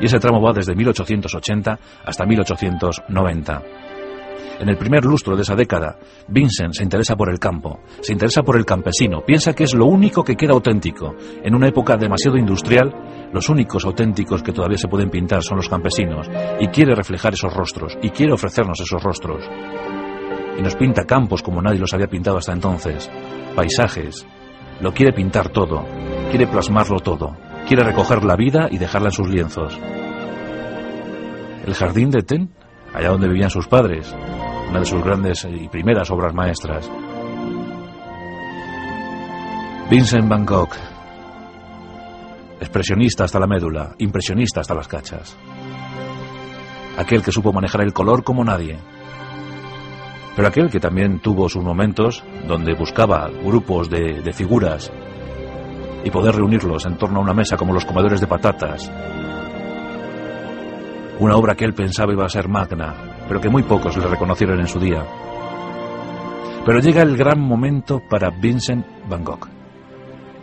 Y 0.00 0.06
ese 0.06 0.18
tramo 0.18 0.40
va 0.40 0.54
desde 0.54 0.74
1880 0.74 1.78
hasta 2.06 2.24
1890. 2.24 3.62
En 4.60 4.70
el 4.70 4.78
primer 4.78 5.04
lustro 5.04 5.36
de 5.36 5.42
esa 5.42 5.54
década, 5.54 5.98
Vincent 6.28 6.72
se 6.72 6.82
interesa 6.82 7.14
por 7.14 7.28
el 7.30 7.38
campo, 7.38 7.80
se 8.00 8.14
interesa 8.14 8.42
por 8.42 8.56
el 8.56 8.64
campesino, 8.64 9.20
piensa 9.22 9.52
que 9.52 9.64
es 9.64 9.74
lo 9.74 9.84
único 9.84 10.24
que 10.24 10.34
queda 10.34 10.54
auténtico. 10.54 11.14
En 11.44 11.54
una 11.54 11.68
época 11.68 11.98
demasiado 11.98 12.38
industrial, 12.38 13.28
los 13.34 13.50
únicos 13.50 13.84
auténticos 13.84 14.42
que 14.42 14.52
todavía 14.52 14.78
se 14.78 14.88
pueden 14.88 15.10
pintar 15.10 15.42
son 15.42 15.58
los 15.58 15.68
campesinos, 15.68 16.26
y 16.58 16.68
quiere 16.68 16.94
reflejar 16.94 17.34
esos 17.34 17.52
rostros, 17.52 17.98
y 18.00 18.08
quiere 18.08 18.32
ofrecernos 18.32 18.80
esos 18.80 19.02
rostros. 19.02 19.44
Y 20.58 20.62
nos 20.62 20.74
pinta 20.74 21.06
campos 21.06 21.42
como 21.42 21.62
nadie 21.62 21.78
los 21.78 21.94
había 21.94 22.08
pintado 22.08 22.36
hasta 22.36 22.52
entonces, 22.52 23.08
paisajes. 23.54 24.26
Lo 24.80 24.92
quiere 24.92 25.12
pintar 25.12 25.50
todo, 25.50 25.86
quiere 26.30 26.46
plasmarlo 26.46 26.98
todo, 26.98 27.36
quiere 27.66 27.84
recoger 27.84 28.24
la 28.24 28.36
vida 28.36 28.68
y 28.70 28.78
dejarla 28.78 29.08
en 29.08 29.12
sus 29.12 29.28
lienzos. 29.28 29.78
el 31.64 31.74
jardín 31.74 32.10
de 32.10 32.22
Ten, 32.22 32.50
allá 32.94 33.10
donde 33.10 33.28
vivían 33.28 33.50
sus 33.50 33.68
padres, 33.68 34.14
una 34.68 34.80
de 34.80 34.86
sus 34.86 35.02
grandes 35.02 35.46
y 35.50 35.68
primeras 35.68 36.10
obras 36.10 36.34
maestras. 36.34 36.90
Vincent 39.90 40.28
Van 40.28 40.44
Gogh, 40.44 40.70
expresionista 42.60 43.24
hasta 43.24 43.38
la 43.38 43.46
médula, 43.46 43.94
impresionista 43.98 44.60
hasta 44.60 44.74
las 44.74 44.88
cachas. 44.88 45.36
Aquel 46.96 47.22
que 47.22 47.32
supo 47.32 47.52
manejar 47.52 47.82
el 47.82 47.92
color 47.92 48.24
como 48.24 48.44
nadie. 48.44 48.78
Pero 50.38 50.48
aquel 50.50 50.70
que 50.70 50.78
también 50.78 51.18
tuvo 51.18 51.48
sus 51.48 51.64
momentos 51.64 52.22
donde 52.46 52.76
buscaba 52.76 53.28
grupos 53.42 53.90
de, 53.90 54.22
de 54.22 54.32
figuras 54.32 54.92
y 56.04 56.12
poder 56.12 56.36
reunirlos 56.36 56.86
en 56.86 56.96
torno 56.96 57.18
a 57.18 57.24
una 57.24 57.34
mesa 57.34 57.56
como 57.56 57.72
los 57.72 57.84
comedores 57.84 58.20
de 58.20 58.28
patatas. 58.28 58.88
Una 61.18 61.34
obra 61.34 61.56
que 61.56 61.64
él 61.64 61.74
pensaba 61.74 62.12
iba 62.12 62.24
a 62.24 62.28
ser 62.28 62.46
magna, 62.46 62.94
pero 63.26 63.40
que 63.40 63.48
muy 63.48 63.64
pocos 63.64 63.96
le 63.96 64.06
reconocieron 64.06 64.60
en 64.60 64.68
su 64.68 64.78
día. 64.78 65.04
Pero 66.64 66.78
llega 66.78 67.02
el 67.02 67.16
gran 67.16 67.40
momento 67.40 68.00
para 68.08 68.30
Vincent 68.30 68.86
Van 69.08 69.24
Gogh 69.24 69.48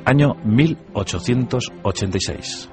año 0.05 0.36
1886. 0.43 2.69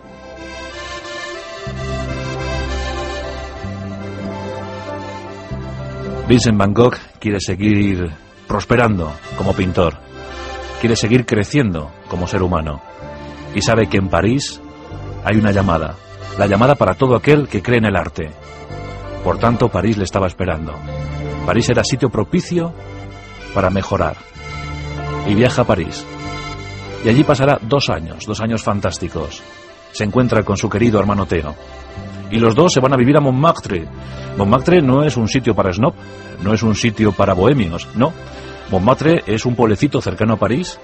Vincent 6.28 6.56
Van 6.56 6.72
Gogh 6.72 6.96
quiere 7.18 7.40
seguir 7.40 8.10
prosperando 8.46 9.12
como 9.36 9.54
pintor, 9.54 9.98
quiere 10.80 10.96
seguir 10.96 11.26
creciendo 11.26 11.90
como 12.08 12.26
ser 12.26 12.42
humano 12.42 12.80
y 13.54 13.60
sabe 13.60 13.88
que 13.88 13.98
en 13.98 14.08
París 14.08 14.60
hay 15.24 15.38
una 15.38 15.52
llamada, 15.52 15.94
la 16.38 16.46
llamada 16.46 16.74
para 16.74 16.94
todo 16.94 17.16
aquel 17.16 17.48
que 17.48 17.62
cree 17.62 17.78
en 17.78 17.86
el 17.86 17.96
arte. 17.96 18.30
Por 19.22 19.38
tanto, 19.38 19.68
París 19.68 19.98
le 19.98 20.04
estaba 20.04 20.26
esperando. 20.26 20.74
París 21.46 21.68
era 21.68 21.84
sitio 21.84 22.08
propicio 22.08 22.72
para 23.54 23.70
mejorar. 23.70 24.16
Y 25.28 25.34
viaja 25.34 25.62
a 25.62 25.64
París, 25.64 26.04
y 27.04 27.08
allí 27.08 27.24
pasará 27.24 27.58
dos 27.62 27.90
años, 27.90 28.26
dos 28.26 28.40
años 28.40 28.62
fantásticos. 28.62 29.42
Se 29.92 30.04
encuentra 30.04 30.42
con 30.44 30.56
su 30.56 30.68
querido 30.68 31.00
hermano 31.00 31.26
Teo. 31.26 31.54
Y 32.32 32.38
los 32.38 32.54
dos 32.54 32.72
se 32.72 32.80
van 32.80 32.92
a 32.92 32.96
vivir 32.96 33.16
a 33.16 33.20
Montmartre. 33.20 33.86
Montmartre 34.36 34.82
no 34.82 35.04
es 35.04 35.16
un 35.16 35.28
sitio 35.28 35.54
para 35.54 35.72
snob, 35.72 35.94
no 36.42 36.52
es 36.54 36.62
un 36.62 36.74
sitio 36.74 37.12
para 37.12 37.34
bohemios, 37.34 37.88
no. 37.94 38.12
Montmartre 38.70 39.22
es 39.26 39.44
un 39.44 39.54
pueblecito 39.54 40.00
cercano 40.00 40.34
a 40.34 40.38
París, 40.38 40.80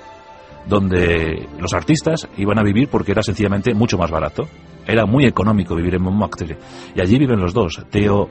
donde 0.67 1.49
los 1.59 1.73
artistas 1.73 2.29
iban 2.37 2.59
a 2.59 2.63
vivir 2.63 2.89
porque 2.89 3.13
era 3.13 3.23
sencillamente 3.23 3.75
mucho 3.75 3.97
más 3.97 4.11
barato. 4.11 4.47
Era 4.87 5.07
muy 5.07 5.25
económico 5.25 5.75
vivir 5.75 5.95
en 5.95 6.03
Montmartre. 6.03 6.59
Y 6.95 7.01
allí 7.01 7.19
viven 7.19 7.41
los 7.41 7.55
dos, 7.55 7.83
Teo 7.91 8.29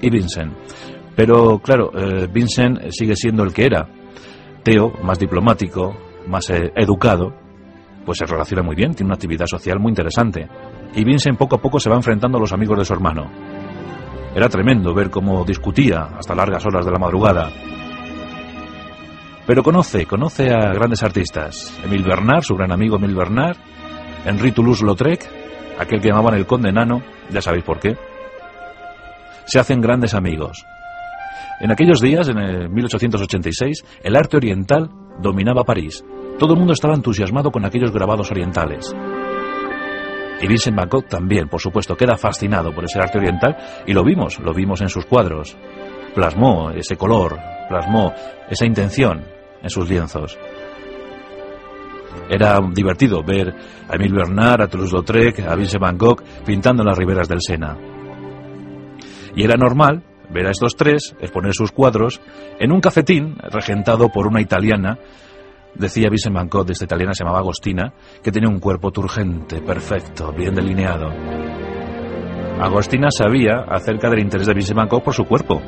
y 0.00 0.10
Vincent. 0.10 0.52
Pero 1.16 1.58
claro, 1.58 1.90
eh, 1.96 2.28
Vincent 2.32 2.90
sigue 2.90 3.16
siendo 3.16 3.42
el 3.42 3.52
que 3.52 3.66
era. 3.66 3.88
Teo, 4.62 4.92
más 5.02 5.18
diplomático, 5.18 5.94
más 6.28 6.48
eh, 6.50 6.72
educado, 6.76 7.34
pues 8.04 8.18
se 8.18 8.26
relaciona 8.26 8.62
muy 8.62 8.74
bien, 8.74 8.94
tiene 8.94 9.08
una 9.08 9.14
actividad 9.14 9.46
social 9.46 9.78
muy 9.78 9.90
interesante. 9.90 10.48
Y 10.96 11.04
Vincent 11.04 11.38
poco 11.38 11.56
a 11.56 11.60
poco 11.60 11.80
se 11.80 11.90
va 11.90 11.96
enfrentando 11.96 12.38
a 12.38 12.40
los 12.40 12.52
amigos 12.52 12.78
de 12.78 12.84
su 12.84 12.92
hermano. 12.92 13.30
Era 14.34 14.48
tremendo 14.48 14.94
ver 14.94 15.10
cómo 15.10 15.44
discutía 15.44 16.08
hasta 16.18 16.34
largas 16.34 16.64
horas 16.66 16.84
de 16.84 16.92
la 16.92 16.98
madrugada. 16.98 17.50
Pero 19.46 19.62
conoce, 19.62 20.06
conoce 20.06 20.50
a 20.50 20.72
grandes 20.72 21.02
artistas. 21.02 21.78
Emile 21.84 22.08
Bernard, 22.08 22.42
su 22.42 22.54
gran 22.54 22.72
amigo 22.72 22.96
Emile 22.96 23.14
Bernard, 23.14 23.56
Henri 24.24 24.52
Toulouse-Lautrec, 24.52 25.28
aquel 25.78 26.00
que 26.00 26.08
llamaban 26.08 26.34
el 26.34 26.46
conde 26.46 26.72
nano, 26.72 27.02
ya 27.30 27.42
sabéis 27.42 27.64
por 27.64 27.78
qué. 27.78 27.96
Se 29.44 29.58
hacen 29.58 29.80
grandes 29.80 30.14
amigos. 30.14 30.64
En 31.60 31.70
aquellos 31.70 32.00
días, 32.00 32.28
en 32.28 32.38
el 32.38 32.70
1886, 32.70 33.84
el 34.02 34.16
arte 34.16 34.36
oriental 34.36 34.90
dominaba 35.20 35.64
París. 35.64 36.04
Todo 36.38 36.54
el 36.54 36.58
mundo 36.58 36.72
estaba 36.72 36.94
entusiasmado 36.94 37.52
con 37.52 37.64
aquellos 37.64 37.92
grabados 37.92 38.30
orientales. 38.30 38.94
Y 40.44 40.46
Vincent 40.46 40.76
Van 40.76 40.90
Gogh 40.90 41.08
también, 41.08 41.48
por 41.48 41.58
supuesto, 41.58 41.96
queda 41.96 42.18
fascinado 42.18 42.70
por 42.70 42.84
ese 42.84 43.00
arte 43.00 43.16
oriental 43.16 43.56
y 43.86 43.94
lo 43.94 44.04
vimos, 44.04 44.38
lo 44.40 44.52
vimos 44.52 44.82
en 44.82 44.90
sus 44.90 45.06
cuadros. 45.06 45.56
Plasmó 46.14 46.70
ese 46.70 46.98
color, 46.98 47.38
plasmó 47.66 48.12
esa 48.50 48.66
intención 48.66 49.24
en 49.62 49.70
sus 49.70 49.88
lienzos. 49.88 50.38
Era 52.28 52.58
divertido 52.74 53.22
ver 53.22 53.54
a 53.88 53.94
Emile 53.94 54.18
Bernard, 54.18 54.60
a 54.60 54.68
Toulouse-Lautrec, 54.68 55.48
a 55.48 55.56
Vincent 55.56 55.80
Van 55.80 55.96
Gogh 55.96 56.22
pintando 56.44 56.82
en 56.82 56.88
las 56.88 56.98
riberas 56.98 57.26
del 57.26 57.40
Sena. 57.40 57.78
Y 59.34 59.44
era 59.44 59.54
normal 59.56 60.02
ver 60.28 60.46
a 60.46 60.50
estos 60.50 60.76
tres 60.76 61.16
exponer 61.20 61.54
sus 61.54 61.72
cuadros 61.72 62.20
en 62.60 62.70
un 62.70 62.82
cafetín 62.82 63.36
regentado 63.50 64.10
por 64.10 64.26
una 64.26 64.42
italiana, 64.42 64.98
decía 65.74 66.08
Vincent 66.08 66.34
Van 66.34 66.48
Gogh, 66.48 66.66
de 66.66 66.72
esta 66.72 66.84
italiana 66.84 67.14
se 67.14 67.24
llamaba 67.24 67.40
Agostina, 67.40 67.92
que 68.22 68.32
tenía 68.32 68.48
un 68.48 68.60
cuerpo 68.60 68.90
turgente, 68.90 69.60
perfecto, 69.60 70.32
bien 70.32 70.54
delineado. 70.54 71.10
Agostina 72.60 73.10
sabía 73.10 73.64
acerca 73.68 74.08
del 74.08 74.20
interés 74.20 74.46
de 74.46 74.54
Vincent 74.54 74.76
Van 74.76 74.88
Gogh 74.88 75.02
por 75.02 75.14
su 75.14 75.24
cuerpo, 75.24 75.60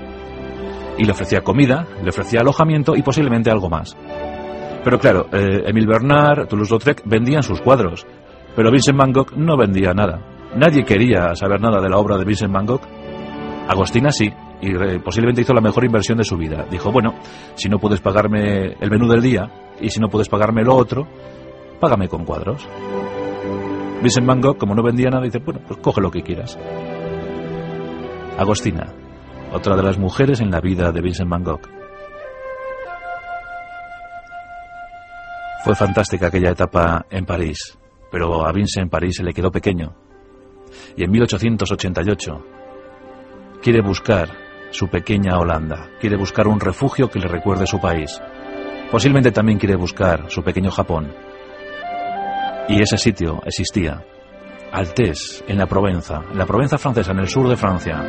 y 0.99 1.05
le 1.05 1.13
ofrecía 1.13 1.43
comida, 1.43 1.87
le 2.03 2.11
ofrecía 2.11 2.41
alojamiento 2.41 2.95
y 2.97 3.03
posiblemente 3.03 3.51
algo 3.51 3.69
más. 3.69 3.97
Pero 4.85 4.99
claro, 4.99 5.27
eh, 5.33 5.65
Emile 5.67 5.87
Bernard, 5.87 6.47
Toulouse-Lautrec 6.47 7.03
vendían 7.05 7.43
sus 7.43 7.61
cuadros, 7.61 8.07
pero 8.55 8.71
Vincent 8.71 8.97
Van 8.97 9.13
Gogh 9.13 9.37
no 9.37 9.57
vendía 9.57 9.93
nada. 9.93 10.21
Nadie 10.55 10.85
quería 10.85 11.35
saber 11.35 11.61
nada 11.61 11.81
de 11.81 11.91
la 11.91 11.99
obra 11.99 12.17
de 12.17 12.25
Vincent 12.25 12.53
Van 12.53 12.67
Gogh. 12.67 12.83
Agostina 13.69 14.11
sí, 14.11 14.33
y 14.61 14.99
posiblemente 14.99 15.43
hizo 15.43 15.53
la 15.53 15.61
mejor 15.61 15.85
inversión 15.85 16.19
de 16.19 16.25
su 16.25 16.37
vida. 16.37 16.67
Dijo, 16.71 16.91
bueno, 16.91 17.15
si 17.55 17.69
no 17.69 17.79
puedes 17.79 18.01
pagarme 18.01 18.77
el 18.81 18.91
menú 18.91 19.07
del 19.09 19.21
día 19.21 19.51
y 19.81 19.91
si 19.91 20.01
no 20.01 20.09
puedes 20.09 20.29
pagarme 20.29 20.63
lo 20.63 20.75
otro, 20.75 21.07
págame 21.81 22.09
con 22.09 22.25
cuadros. 22.25 22.67
Vincent 24.03 24.27
Van 24.27 24.41
Gogh, 24.41 24.59
como 24.59 24.75
no 24.75 24.83
vendía 24.83 25.11
nada, 25.11 25.25
dice, 25.25 25.39
bueno, 25.39 25.61
pues 25.67 25.81
coge 25.81 26.01
lo 26.01 26.11
que 26.11 26.23
quieras. 26.23 26.59
Agostina, 28.39 28.93
otra 29.53 29.77
de 29.77 29.83
las 29.83 29.99
mujeres 29.99 30.41
en 30.41 30.51
la 30.51 30.61
vida 30.61 30.93
de 30.93 31.01
Vincent 31.01 31.29
Van 31.29 31.43
Gogh. 31.43 31.69
Fue 35.65 35.75
fantástica 35.75 36.29
aquella 36.29 36.51
etapa 36.51 37.07
en 37.11 37.25
París, 37.25 37.77
pero 38.11 38.47
a 38.47 38.53
Vincent 38.53 38.91
París 38.91 39.17
se 39.17 39.25
le 39.25 39.33
quedó 39.33 39.51
pequeño. 39.51 39.95
Y 40.97 41.05
en 41.05 41.11
1888 41.11 42.45
quiere 43.63 43.81
buscar 43.81 44.46
su 44.77 44.89
pequeña 44.89 45.39
Holanda, 45.39 45.89
quiere 45.99 46.19
buscar 46.19 46.47
un 46.47 46.61
refugio 46.61 47.09
que 47.09 47.19
le 47.19 47.29
recuerde 47.29 47.67
su 47.67 47.81
país. 47.81 48.21
Posiblemente 48.91 49.33
también 49.33 49.59
quiere 49.59 49.75
buscar 49.75 50.31
su 50.31 50.43
pequeño 50.43 50.71
Japón. 50.71 51.15
Y 52.69 52.83
ese 52.83 52.99
sitio 52.99 53.41
existía. 53.47 54.05
Altés, 54.73 55.43
en 55.49 55.57
la 55.57 55.67
Provenza, 55.67 56.21
en 56.31 56.37
la 56.37 56.45
Provenza 56.45 56.77
francesa, 56.77 57.13
en 57.13 57.21
el 57.21 57.29
sur 57.29 57.49
de 57.49 57.57
Francia. 57.57 58.05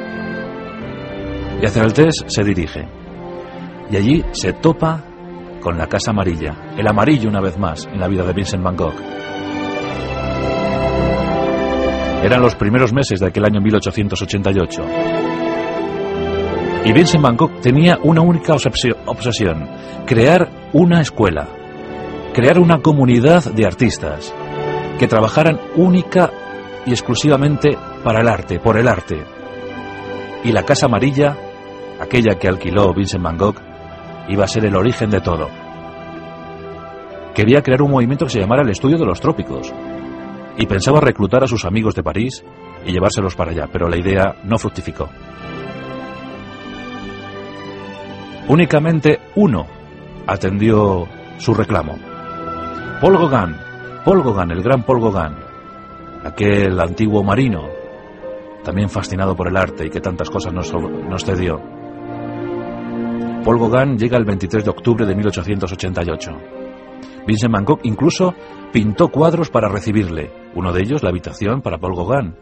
Y 1.62 1.66
hacia 1.66 1.84
Altés 1.84 2.26
se 2.28 2.44
dirige. 2.44 2.86
Y 3.90 3.96
allí 3.96 4.26
se 4.34 4.52
topa 4.52 5.06
con 5.62 5.78
la 5.78 5.88
Casa 5.88 6.12
Amarilla, 6.12 6.74
el 6.78 6.86
amarillo 6.86 7.30
una 7.30 7.40
vez 7.40 7.58
más 7.58 7.86
en 7.86 8.02
la 8.02 8.10
vida 8.10 8.26
de 8.26 8.34
Vincent 8.34 8.62
Van 8.62 8.76
Gogh. 8.76 9.00
Eran 12.24 12.42
los 12.42 12.56
primeros 12.56 12.92
meses 12.92 13.22
de 13.22 13.28
aquel 13.28 13.46
año 13.46 13.62
1888. 13.62 15.17
Y 16.88 16.94
Vincent 16.94 17.22
Van 17.22 17.36
Gogh 17.36 17.60
tenía 17.60 18.00
una 18.02 18.22
única 18.22 18.54
obsesión, 18.54 19.68
crear 20.06 20.50
una 20.72 21.02
escuela, 21.02 21.46
crear 22.34 22.58
una 22.58 22.82
comunidad 22.82 23.44
de 23.44 23.66
artistas 23.66 24.34
que 24.98 25.06
trabajaran 25.06 25.60
única 25.76 26.32
y 26.86 26.92
exclusivamente 26.92 27.78
para 28.06 28.22
el 28.22 28.30
arte, 28.30 28.62
por 28.62 28.78
el 28.78 28.88
arte. 28.88 29.22
Y 30.46 30.54
la 30.54 30.64
Casa 30.64 30.86
Amarilla, 30.86 31.36
aquella 32.00 32.40
que 32.40 32.48
alquiló 32.48 32.94
Vincent 32.94 33.22
Van 33.22 33.38
Gogh, 33.38 33.58
iba 34.30 34.46
a 34.46 34.48
ser 34.48 34.64
el 34.64 34.78
origen 34.78 35.10
de 35.10 35.20
todo. 35.20 35.50
Quería 37.36 37.62
crear 37.62 37.82
un 37.82 37.92
movimiento 37.92 38.24
que 38.24 38.32
se 38.32 38.40
llamara 38.40 38.62
el 38.62 38.70
Estudio 38.70 38.98
de 38.98 39.06
los 39.06 39.20
Trópicos 39.20 39.74
y 40.58 40.66
pensaba 40.68 41.02
reclutar 41.02 41.44
a 41.44 41.48
sus 41.48 41.66
amigos 41.66 41.96
de 41.96 42.04
París 42.04 42.46
y 42.86 42.94
llevárselos 42.94 43.36
para 43.36 43.52
allá, 43.52 43.68
pero 43.70 43.90
la 43.90 43.98
idea 43.98 44.38
no 44.46 44.58
fructificó. 44.58 45.10
Únicamente 48.48 49.20
uno 49.36 49.66
atendió 50.26 51.06
su 51.38 51.54
reclamo. 51.54 51.98
Paul 53.02 53.18
Gauguin, 53.18 53.56
Paul 54.06 54.24
Gauguin, 54.24 54.52
el 54.52 54.64
gran 54.64 54.84
Paul 54.84 55.02
Gauguin, 55.02 55.36
aquel 56.24 56.80
antiguo 56.80 57.24
marino, 57.24 57.68
también 58.64 58.90
fascinado 58.90 59.36
por 59.36 59.50
el 59.50 59.58
arte 59.58 59.88
y 59.88 59.90
que 59.90 60.00
tantas 60.00 60.30
cosas 60.30 60.54
nos, 60.54 60.72
cedió. 61.26 61.62
Paul 63.44 63.60
Gauguin 63.60 63.98
llega 63.98 64.18
el 64.18 64.24
23 64.24 64.64
de 64.64 64.72
octubre 64.72 65.06
de 65.06 65.16
1888. 65.16 66.32
Vincent 67.28 67.54
Van 67.54 67.66
Gogh 67.66 67.82
incluso 67.84 68.34
pintó 68.72 69.10
cuadros 69.10 69.50
para 69.50 69.68
recibirle, 69.68 70.32
uno 70.56 70.72
de 70.72 70.82
ellos 70.82 71.04
la 71.04 71.10
habitación 71.10 71.62
para 71.62 71.78
Paul 71.78 71.96
Gauguin. 71.96 72.36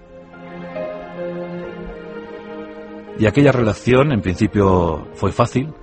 Y 3.17 3.25
aquella 3.25 3.51
relación, 3.51 4.11
en 4.11 4.21
principio, 4.21 5.07
fue 5.13 5.31
fácil. 5.31 5.73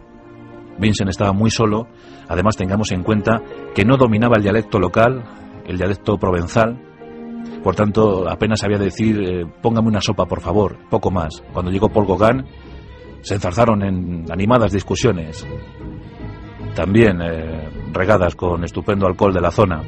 Vincent 0.79 1.11
estaba 1.11 1.33
muy 1.33 1.51
solo. 1.51 1.87
Además, 2.29 2.57
tengamos 2.57 2.93
en 2.93 3.03
cuenta 3.03 3.41
que 3.75 3.85
no 3.85 3.97
dominaba 3.97 4.37
el 4.37 4.43
dialecto 4.43 4.79
local, 4.79 5.23
el 5.67 5.77
dialecto 5.77 6.17
provenzal. 6.19 6.79
Por 7.63 7.75
tanto, 7.75 8.29
apenas 8.29 8.61
sabía 8.61 8.79
decir, 8.79 9.21
eh, 9.21 9.47
póngame 9.63 9.89
una 9.89 10.01
sopa, 10.01 10.27
por 10.27 10.41
favor, 10.41 10.77
poco 10.89 11.11
más. 11.11 11.43
Cuando 11.53 11.71
llegó 11.71 11.89
Paul 11.89 12.07
se 13.21 13.35
enzarzaron 13.35 13.83
en 13.83 14.25
animadas 14.33 14.73
discusiones, 14.73 15.47
también 16.75 17.21
eh, 17.23 17.69
regadas 17.93 18.35
con 18.35 18.65
estupendo 18.65 19.07
alcohol 19.07 19.33
de 19.33 19.41
la 19.41 19.51
zona. 19.51 19.83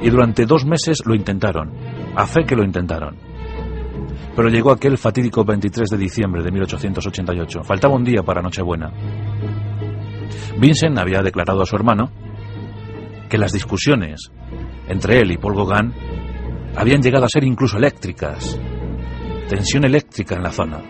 Y 0.00 0.10
durante 0.10 0.46
dos 0.46 0.64
meses 0.64 1.02
lo 1.04 1.14
intentaron, 1.14 1.70
a 2.16 2.26
fe 2.26 2.44
que 2.44 2.56
lo 2.56 2.64
intentaron. 2.64 3.16
Pero 4.34 4.48
llegó 4.48 4.72
aquel 4.72 4.96
fatídico 4.96 5.44
23 5.44 5.90
de 5.90 5.98
diciembre 5.98 6.42
de 6.42 6.50
1888. 6.50 7.62
Faltaba 7.64 7.94
un 7.94 8.04
día 8.04 8.22
para 8.22 8.40
Nochebuena. 8.40 8.90
Vincent 10.58 10.98
había 10.98 11.22
declarado 11.22 11.62
a 11.62 11.66
su 11.66 11.76
hermano 11.76 12.10
que 13.28 13.38
las 13.38 13.52
discusiones 13.52 14.30
entre 14.88 15.20
él 15.20 15.32
y 15.32 15.38
Paul 15.38 15.56
Gauguin 15.56 15.92
habían 16.76 17.02
llegado 17.02 17.24
a 17.24 17.28
ser 17.28 17.44
incluso 17.44 17.78
eléctricas. 17.78 18.60
Tensión 19.48 19.84
eléctrica 19.84 20.34
en 20.34 20.42
la 20.42 20.50
zona. 20.50 20.80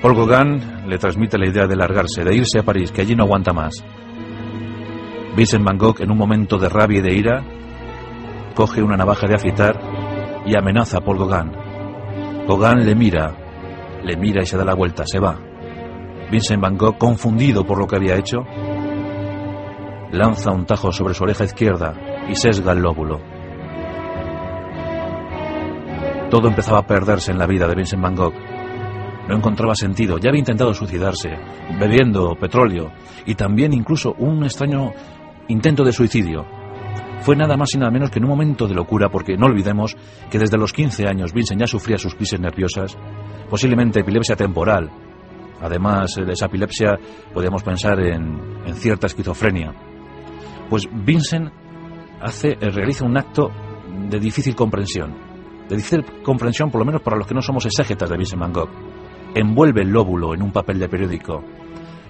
Paul 0.00 0.14
Gauguin 0.14 0.88
le 0.88 0.98
transmite 0.98 1.38
la 1.38 1.48
idea 1.48 1.66
de 1.66 1.76
largarse, 1.76 2.24
de 2.24 2.34
irse 2.34 2.58
a 2.58 2.62
París, 2.62 2.90
que 2.90 3.02
allí 3.02 3.14
no 3.14 3.24
aguanta 3.24 3.52
más. 3.52 3.84
Vincent 5.36 5.64
Van 5.64 5.78
Gogh, 5.78 6.00
en 6.00 6.10
un 6.10 6.18
momento 6.18 6.58
de 6.58 6.68
rabia 6.68 6.98
y 6.98 7.02
de 7.02 7.14
ira, 7.14 7.44
coge 8.54 8.82
una 8.82 8.96
navaja 8.96 9.26
de 9.26 9.34
afeitar 9.34 9.78
y 10.46 10.56
amenaza 10.56 10.98
a 10.98 11.00
Paul 11.00 11.18
Gauguin. 11.18 11.52
Gauguin 12.48 12.86
le 12.86 12.94
mira, 12.94 13.34
le 14.02 14.16
mira 14.16 14.42
y 14.42 14.46
se 14.46 14.56
da 14.56 14.64
la 14.64 14.74
vuelta, 14.74 15.04
se 15.06 15.18
va. 15.18 15.49
Vincent 16.30 16.62
Van 16.62 16.76
Gogh, 16.76 16.96
confundido 16.96 17.64
por 17.64 17.78
lo 17.78 17.86
que 17.86 17.96
había 17.96 18.16
hecho, 18.16 18.44
lanza 20.12 20.52
un 20.52 20.64
tajo 20.64 20.92
sobre 20.92 21.14
su 21.14 21.24
oreja 21.24 21.44
izquierda 21.44 21.94
y 22.28 22.34
sesga 22.34 22.72
el 22.72 22.80
lóbulo. 22.80 23.20
Todo 26.30 26.48
empezaba 26.48 26.78
a 26.78 26.86
perderse 26.86 27.32
en 27.32 27.38
la 27.38 27.46
vida 27.46 27.66
de 27.66 27.74
Vincent 27.74 28.02
Van 28.02 28.14
Gogh. 28.14 28.34
No 29.28 29.36
encontraba 29.36 29.74
sentido, 29.74 30.18
ya 30.18 30.28
había 30.28 30.38
intentado 30.38 30.72
suicidarse, 30.72 31.30
bebiendo 31.78 32.36
petróleo 32.36 32.92
y 33.26 33.34
también 33.34 33.72
incluso 33.72 34.14
un 34.18 34.44
extraño 34.44 34.92
intento 35.48 35.84
de 35.84 35.92
suicidio. 35.92 36.46
Fue 37.20 37.36
nada 37.36 37.56
más 37.56 37.74
y 37.74 37.78
nada 37.78 37.90
menos 37.90 38.10
que 38.10 38.18
en 38.18 38.24
un 38.24 38.30
momento 38.30 38.66
de 38.66 38.74
locura, 38.74 39.08
porque 39.10 39.36
no 39.36 39.46
olvidemos 39.46 39.96
que 40.30 40.38
desde 40.38 40.56
los 40.56 40.72
15 40.72 41.06
años 41.06 41.32
Vincent 41.32 41.60
ya 41.60 41.66
sufría 41.66 41.98
sus 41.98 42.14
crisis 42.14 42.40
nerviosas, 42.40 42.96
posiblemente 43.48 44.00
epilepsia 44.00 44.36
temporal. 44.36 44.90
Además 45.60 46.14
de 46.14 46.32
esa 46.32 46.46
epilepsia, 46.46 46.98
podríamos 47.32 47.62
pensar 47.62 48.00
en, 48.00 48.74
cierta 48.74 49.06
esquizofrenia. 49.06 49.72
Pues 50.68 50.88
Vincent 50.90 51.50
hace, 52.20 52.52
eh, 52.52 52.70
realiza 52.70 53.04
un 53.04 53.16
acto 53.18 53.50
de 54.08 54.18
difícil 54.18 54.54
comprensión. 54.54 55.16
De 55.68 55.76
difícil 55.76 56.04
comprensión, 56.22 56.70
por 56.70 56.80
lo 56.80 56.86
menos 56.86 57.02
para 57.02 57.16
los 57.16 57.26
que 57.26 57.34
no 57.34 57.42
somos 57.42 57.66
exégetas 57.66 58.08
de 58.08 58.16
Vincent 58.16 58.40
Van 58.40 58.52
Gogh. 58.52 58.70
Envuelve 59.34 59.82
el 59.82 59.90
lóbulo 59.90 60.34
en 60.34 60.42
un 60.42 60.52
papel 60.52 60.78
de 60.78 60.88
periódico 60.88 61.44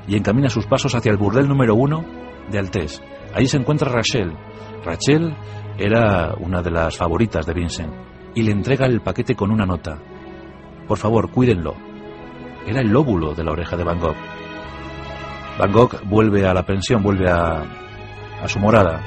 y 0.07 0.17
encamina 0.17 0.49
sus 0.49 0.67
pasos 0.67 0.95
hacia 0.95 1.13
el 1.13 1.19
burdel 1.19 1.49
número 1.49 1.75
uno 1.75 2.05
de 2.51 2.59
Altés. 2.59 3.03
Ahí 3.35 3.47
se 3.47 3.59
encuentra 3.59 3.91
Rachel, 3.91 4.33
Rachel 4.85 5.35
era 5.79 6.35
una 6.39 6.63
de 6.63 6.71
las 6.71 6.97
favoritas 6.97 7.47
de 7.47 7.55
Vincent 7.55 7.93
y 8.35 8.43
le 8.43 8.53
entrega 8.53 8.87
el 8.87 9.01
paquete 9.01 9.35
con 9.35 9.51
una 9.51 9.67
nota. 9.67 9.99
Por 10.87 10.99
favor, 10.99 11.31
cuídenlo. 11.31 11.90
Era 12.67 12.81
el 12.81 12.89
lóbulo 12.89 13.35
de 13.35 13.45
la 13.45 13.53
oreja 13.53 13.77
de 13.77 13.85
Van 13.85 13.99
Gogh. 13.99 14.17
Van 15.59 15.73
Gogh 15.73 16.01
vuelve 16.05 16.47
a 16.47 16.55
la 16.55 16.65
pensión, 16.65 17.03
vuelve 17.03 17.31
a, 17.31 17.65
su 18.47 18.59
morada 18.59 19.01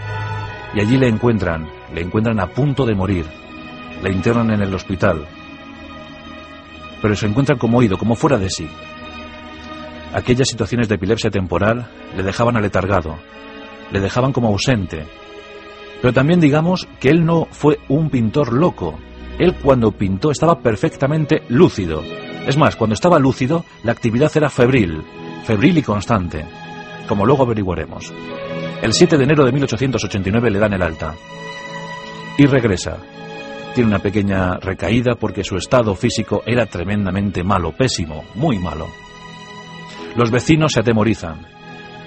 y 0.75 0.81
allí 0.81 0.97
le 0.97 1.07
encuentran, 1.07 1.67
le 1.93 2.01
encuentran 2.01 2.39
a 2.39 2.47
punto 2.47 2.85
de 2.85 2.95
morir. 2.95 3.25
Le 4.01 4.11
internan 4.11 4.51
en 4.51 4.61
el 4.61 4.73
hospital. 4.73 5.25
Pero 7.01 7.15
se 7.15 7.27
encuentran 7.27 7.57
como 7.57 7.77
oído, 7.77 7.97
como 7.97 8.15
fuera 8.15 8.37
de 8.37 8.49
sí. 8.49 8.67
Aquellas 10.13 10.47
situaciones 10.47 10.87
de 10.89 10.95
epilepsia 10.95 11.29
temporal 11.29 11.89
le 12.15 12.23
dejaban 12.23 12.57
aletargado, 12.57 13.17
le 13.91 13.99
dejaban 13.99 14.31
como 14.31 14.49
ausente, 14.49 15.05
pero 16.03 16.11
también 16.11 16.41
digamos 16.41 16.85
que 16.99 17.07
él 17.07 17.23
no 17.23 17.47
fue 17.49 17.79
un 17.87 18.09
pintor 18.09 18.51
loco. 18.51 18.99
Él 19.39 19.55
cuando 19.55 19.93
pintó 19.93 20.31
estaba 20.31 20.59
perfectamente 20.59 21.43
lúcido. 21.47 22.03
Es 22.47 22.57
más, 22.57 22.75
cuando 22.75 22.93
estaba 22.93 23.19
lúcido, 23.19 23.65
la 23.83 23.91
actividad 23.91 24.31
era 24.35 24.49
febril, 24.49 25.01
febril 25.45 25.77
y 25.77 25.81
constante, 25.81 26.45
como 27.07 27.25
luego 27.25 27.43
averiguaremos. 27.43 28.13
El 28.81 28.93
7 28.93 29.17
de 29.17 29.23
enero 29.23 29.45
de 29.45 29.51
1889 29.51 30.51
le 30.51 30.59
dan 30.59 30.73
el 30.73 30.81
alta. 30.81 31.15
Y 32.37 32.45
regresa. 32.45 32.97
Tiene 33.73 33.89
una 33.89 33.99
pequeña 33.99 34.57
recaída 34.57 35.15
porque 35.15 35.43
su 35.43 35.55
estado 35.55 35.95
físico 35.95 36.43
era 36.45 36.65
tremendamente 36.65 37.43
malo, 37.43 37.71
pésimo, 37.71 38.23
muy 38.35 38.59
malo. 38.59 38.87
Los 40.15 40.29
vecinos 40.29 40.73
se 40.73 40.81
atemorizan. 40.81 41.47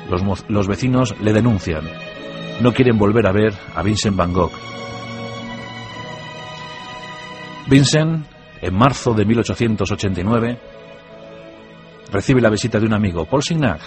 Los, 0.09 0.45
los 0.49 0.69
vecinos 0.69 1.15
le 1.21 1.33
denuncian 1.33 1.85
no 2.61 2.73
quieren 2.73 2.99
volver 2.99 3.27
a 3.27 3.33
ver 3.33 3.55
a 3.75 3.83
Vincent 3.83 4.17
Van 4.17 4.33
Gogh. 4.33 4.53
Vincent, 7.69 8.25
en 8.61 8.75
marzo 8.75 9.15
de 9.15 9.25
1889, 9.25 10.59
recibe 12.11 12.41
la 12.41 12.51
visita 12.51 12.79
de 12.79 12.87
un 12.87 12.95
amigo, 12.95 13.25
Paul 13.25 13.43
Signac. 13.43 13.81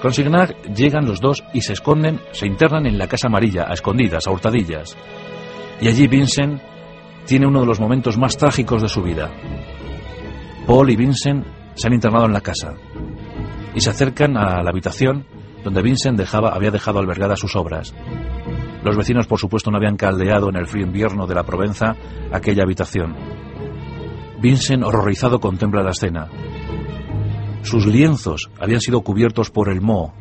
Con 0.00 0.12
Signac 0.12 0.62
llegan 0.74 1.06
los 1.06 1.20
dos 1.20 1.42
y 1.54 1.62
se 1.62 1.72
esconden, 1.72 2.20
se 2.32 2.46
internan 2.46 2.86
en 2.86 2.98
la 2.98 3.08
Casa 3.08 3.28
Amarilla, 3.28 3.64
a 3.68 3.72
escondidas, 3.72 4.26
a 4.26 4.30
hurtadillas. 4.30 4.96
Y 5.80 5.88
allí 5.88 6.06
Vincent 6.06 6.60
tiene 7.26 7.46
uno 7.46 7.60
de 7.60 7.66
los 7.66 7.80
momentos 7.80 8.18
más 8.18 8.36
trágicos 8.36 8.82
de 8.82 8.88
su 8.88 9.02
vida. 9.02 9.30
Paul 10.66 10.90
y 10.90 10.96
Vincent 10.96 11.46
se 11.74 11.86
han 11.88 11.94
internado 11.94 12.26
en 12.26 12.32
la 12.32 12.40
casa 12.40 12.74
y 13.74 13.80
se 13.80 13.90
acercan 13.90 14.36
a 14.36 14.62
la 14.62 14.70
habitación 14.70 15.26
donde 15.64 15.82
Vincent 15.82 16.20
había 16.20 16.70
dejado 16.70 16.98
albergadas 16.98 17.40
sus 17.40 17.56
obras. 17.56 17.94
Los 18.84 18.96
vecinos, 18.96 19.26
por 19.26 19.38
supuesto, 19.38 19.70
no 19.70 19.78
habían 19.78 19.96
caldeado 19.96 20.50
en 20.50 20.56
el 20.56 20.66
frío 20.66 20.84
invierno 20.84 21.26
de 21.26 21.34
la 21.34 21.42
Provenza 21.42 21.96
aquella 22.30 22.64
habitación. 22.64 23.16
Vincent, 24.44 24.82
horrorizado, 24.84 25.40
contempla 25.40 25.82
la 25.82 25.92
escena. 25.92 26.28
Sus 27.62 27.86
lienzos 27.86 28.50
habían 28.60 28.82
sido 28.82 29.00
cubiertos 29.00 29.50
por 29.50 29.70
el 29.70 29.80
moho 29.80 30.12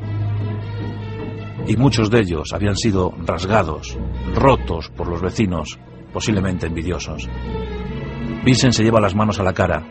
y 1.68 1.76
muchos 1.76 2.10
de 2.10 2.22
ellos 2.22 2.54
habían 2.54 2.78
sido 2.78 3.14
rasgados, 3.26 3.98
rotos 4.34 4.90
por 4.96 5.10
los 5.10 5.22
vecinos, 5.22 5.78
posiblemente 6.14 6.68
envidiosos. 6.68 7.30
Vincent 8.46 8.72
se 8.72 8.84
lleva 8.84 9.02
las 9.02 9.14
manos 9.14 9.42
a 9.42 9.44
la 9.44 9.52
cara 9.52 9.84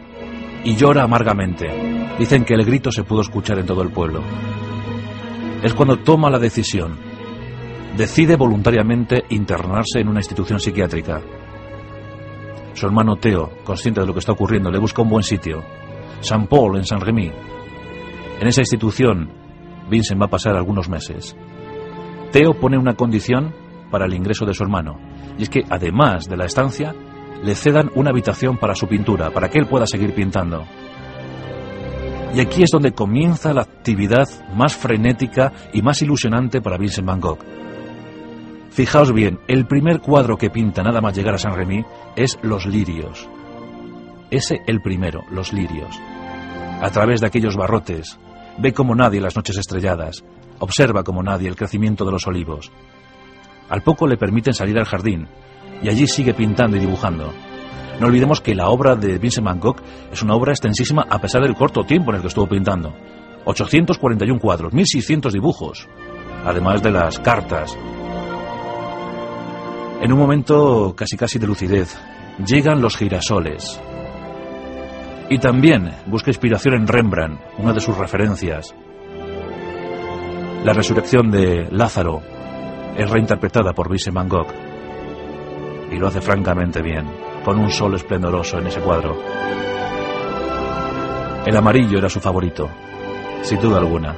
y 0.65 0.77
llora 0.77 1.03
amargamente. 1.03 2.17
Dicen 2.19 2.47
que 2.47 2.55
el 2.55 2.65
grito 2.65 2.91
se 2.91 3.05
pudo 3.05 3.21
escuchar 3.21 3.59
en 3.59 3.67
todo 3.67 3.83
el 3.83 3.91
pueblo 3.91 4.23
es 5.63 5.75
cuando 5.75 5.99
toma 5.99 6.31
la 6.31 6.39
decisión. 6.39 6.99
Decide 7.97 8.37
voluntariamente 8.37 9.25
internarse 9.29 10.01
en 10.01 10.09
una 10.09 10.21
institución 10.21 10.59
psiquiátrica. 10.59 11.21
Su 12.75 12.87
hermano 12.87 13.17
Teo, 13.17 13.51
consciente 13.65 14.01
de 14.01 14.07
lo 14.07 14.13
que 14.13 14.21
está 14.21 14.33
ocurriendo, 14.33 14.71
le 14.71 14.79
busca 14.79 15.03
un 15.03 15.11
buen 15.11 15.23
sitio. 15.23 15.63
San 16.21 16.47
Paul, 16.47 16.77
en 16.77 16.85
Saint-Rémy. 16.85 17.31
En 18.41 18.49
esa 18.49 18.63
institución, 18.63 19.31
Vincent 19.91 20.21
va 20.21 20.27
a 20.27 20.31
pasar 20.31 20.57
algunos 20.57 20.89
meses. 20.89 21.37
Teo 22.31 22.55
pone 22.55 22.79
una 22.79 22.95
condición 22.95 23.55
para 23.91 24.07
el 24.07 24.15
ingreso 24.15 24.47
de 24.47 24.55
su 24.55 24.63
hermano, 24.63 24.99
y 25.39 25.43
es 25.43 25.51
que 25.51 25.65
además 25.69 26.29
de 26.29 26.37
la 26.37 26.47
estancia, 26.47 26.95
le 27.43 27.55
cedan 27.55 27.91
una 27.95 28.11
habitación 28.11 28.57
para 28.57 28.75
su 28.75 28.87
pintura, 28.87 29.31
para 29.31 29.51
que 29.51 29.59
él 29.59 29.67
pueda 29.67 29.87
seguir 29.87 30.15
pintando. 30.15 30.65
Y 32.35 32.41
aquí 32.41 32.63
es 32.63 32.71
donde 32.71 32.93
comienza 32.93 33.53
la 33.53 33.63
actividad 33.63 34.27
más 34.55 34.75
frenética 34.75 35.53
y 35.75 35.83
más 35.83 36.01
ilusionante 36.01 36.63
para 36.63 36.79
Vincent 36.79 37.07
Van 37.07 37.21
Gogh. 37.21 37.62
Fijaos 38.73 39.13
bien, 39.13 39.39
el 39.49 39.67
primer 39.67 40.01
cuadro 40.01 40.39
que 40.39 40.49
pinta 40.49 40.83
nada 40.83 41.03
más 41.03 41.15
llegar 41.15 41.35
a 41.35 41.39
San 41.39 41.55
Remy 41.55 41.85
es 42.17 42.39
Los 42.41 42.65
lirios. 42.65 43.29
Ese 44.31 44.63
el 44.67 44.81
primero, 44.81 45.25
Los 45.31 45.53
lirios. 45.53 46.01
A 46.81 46.91
través 46.91 47.21
de 47.21 47.27
aquellos 47.27 47.55
barrotes, 47.55 48.19
ve 48.57 48.73
como 48.73 48.95
nadie 48.95 49.21
las 49.21 49.37
noches 49.37 49.59
estrelladas, 49.59 50.25
observa 50.59 51.05
como 51.05 51.23
nadie 51.23 51.51
el 51.51 51.57
crecimiento 51.57 52.07
de 52.07 52.13
los 52.13 52.27
olivos. 52.27 52.73
Al 53.69 53.83
poco 53.83 54.07
le 54.07 54.17
permiten 54.17 54.55
salir 54.55 54.79
al 54.79 54.87
jardín, 54.87 55.29
y 55.83 55.91
allí 55.91 56.07
sigue 56.07 56.33
pintando 56.33 56.79
y 56.79 56.81
dibujando. 56.81 57.31
No 58.01 58.07
olvidemos 58.07 58.41
que 58.41 58.55
la 58.55 58.71
obra 58.71 58.97
de 58.97 59.19
Vincent 59.19 59.47
Van 59.47 59.61
Gogh 59.61 59.83
es 60.11 60.23
una 60.23 60.35
obra 60.35 60.53
extensísima 60.53 61.07
a 61.11 61.21
pesar 61.21 61.43
del 61.43 61.57
corto 61.57 61.85
tiempo 61.85 62.11
en 62.11 62.17
el 62.17 62.23
que 62.23 62.29
estuvo 62.29 62.49
pintando. 62.49 62.95
841 63.45 64.41
cuadros, 64.41 64.73
1600 64.73 65.31
dibujos, 65.31 65.87
además 66.47 66.83
de 66.83 66.91
las 66.91 67.19
cartas. 67.19 67.77
En 70.03 70.13
un 70.13 70.19
momento 70.19 70.95
casi 70.97 71.17
casi 71.17 71.39
de 71.39 71.47
lucidez, 71.47 71.97
llegan 72.45 72.83
los 72.83 72.97
girasoles. 72.97 73.81
Y 75.31 75.39
también 75.39 75.93
busca 76.07 76.31
inspiración 76.31 76.75
en 76.75 76.89
Rembrandt, 76.89 77.41
una 77.59 77.73
de 77.73 77.81
sus 77.81 77.97
referencias. 77.97 78.75
La 80.65 80.73
resurrección 80.73 81.31
de 81.31 81.69
Lázaro 81.71 82.21
es 82.97 83.09
reinterpretada 83.09 83.73
por 83.75 83.89
Vincent 83.89 84.17
Van 84.17 84.29
Gogh 84.29 84.53
y 85.93 85.97
lo 85.99 86.09
hace 86.09 86.21
francamente 86.21 86.83
bien, 86.83 87.07
con 87.45 87.61
un 87.61 87.71
sol 87.71 87.95
esplendoroso 87.95 88.59
en 88.59 88.67
ese 88.67 88.81
cuadro. 88.81 89.17
El 91.47 91.57
amarillo 91.57 91.99
era 91.99 92.09
su 92.09 92.19
favorito, 92.19 92.69
sin 93.43 93.61
duda 93.61 93.79
alguna, 93.79 94.17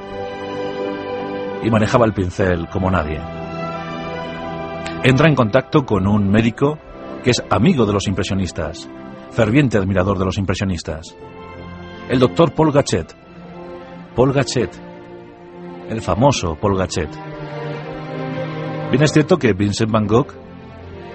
y 1.61 1.69
manejaba 1.69 2.07
el 2.07 2.13
pincel 2.13 2.67
como 2.69 2.89
nadie. 2.89 3.34
Entra 5.03 5.27
en 5.27 5.35
contacto 5.35 5.85
con 5.85 6.07
un 6.07 6.29
médico 6.29 6.79
que 7.23 7.31
es 7.31 7.43
amigo 7.49 7.85
de 7.85 7.93
los 7.93 8.07
impresionistas, 8.07 8.89
ferviente 9.31 9.77
admirador 9.77 10.17
de 10.17 10.25
los 10.25 10.37
impresionistas, 10.37 11.15
el 12.09 12.19
doctor 12.19 12.53
Paul 12.53 12.71
Gachet. 12.71 13.15
Paul 14.15 14.31
Gachet, 14.31 14.71
el 15.89 16.01
famoso 16.01 16.55
Paul 16.55 16.77
Gachet. 16.77 17.09
Bien 18.91 19.03
es 19.03 19.11
cierto 19.11 19.37
que 19.37 19.53
Vincent 19.53 19.91
Van 19.91 20.07
Gogh 20.07 20.33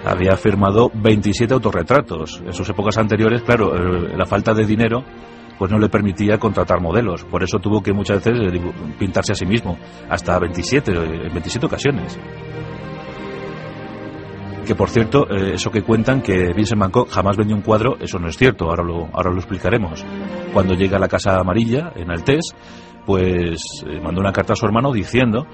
había 0.05 0.35
firmado 0.35 0.91
27 0.93 1.53
autorretratos. 1.53 2.41
En 2.45 2.53
sus 2.53 2.69
épocas 2.69 2.97
anteriores, 2.97 3.41
claro, 3.43 3.75
eh, 3.75 4.13
la 4.15 4.25
falta 4.25 4.53
de 4.53 4.65
dinero 4.65 5.03
pues 5.57 5.71
no 5.71 5.77
le 5.77 5.89
permitía 5.89 6.39
contratar 6.39 6.81
modelos. 6.81 7.23
Por 7.23 7.43
eso 7.43 7.59
tuvo 7.59 7.83
que 7.83 7.93
muchas 7.93 8.23
veces 8.23 8.51
eh, 8.51 8.61
pintarse 8.97 9.33
a 9.33 9.35
sí 9.35 9.45
mismo, 9.45 9.77
hasta 10.09 10.39
27, 10.39 10.91
en 10.91 11.33
27 11.33 11.65
ocasiones. 11.65 12.19
Que 14.65 14.75
por 14.75 14.89
cierto, 14.89 15.27
eh, 15.29 15.53
eso 15.55 15.71
que 15.71 15.81
cuentan 15.81 16.21
que 16.21 16.53
Vincent 16.53 16.79
Van 16.79 16.91
Gogh 16.91 17.09
jamás 17.09 17.35
vendió 17.35 17.55
un 17.55 17.63
cuadro, 17.63 17.97
eso 17.99 18.19
no 18.19 18.27
es 18.27 18.37
cierto, 18.37 18.65
ahora 18.65 18.83
lo, 18.83 19.09
ahora 19.13 19.31
lo 19.31 19.37
explicaremos. 19.37 20.05
Cuando 20.53 20.75
llega 20.75 20.97
a 20.97 20.99
la 20.99 21.07
Casa 21.07 21.39
Amarilla, 21.39 21.91
en 21.95 22.11
Altés, 22.11 22.55
pues 23.05 23.83
mandó 24.03 24.21
una 24.21 24.31
carta 24.31 24.53
a 24.53 24.55
su 24.55 24.65
hermano 24.65 24.91
diciendo 24.91 25.47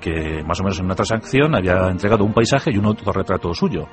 que 0.00 0.42
más 0.44 0.60
o 0.60 0.64
menos 0.64 0.78
en 0.78 0.86
una 0.86 0.94
transacción 0.94 1.54
había 1.54 1.88
entregado 1.88 2.24
un 2.24 2.32
paisaje 2.32 2.70
y 2.72 2.78
un 2.78 2.86
autorretrato 2.86 3.52
suyo. 3.54 3.86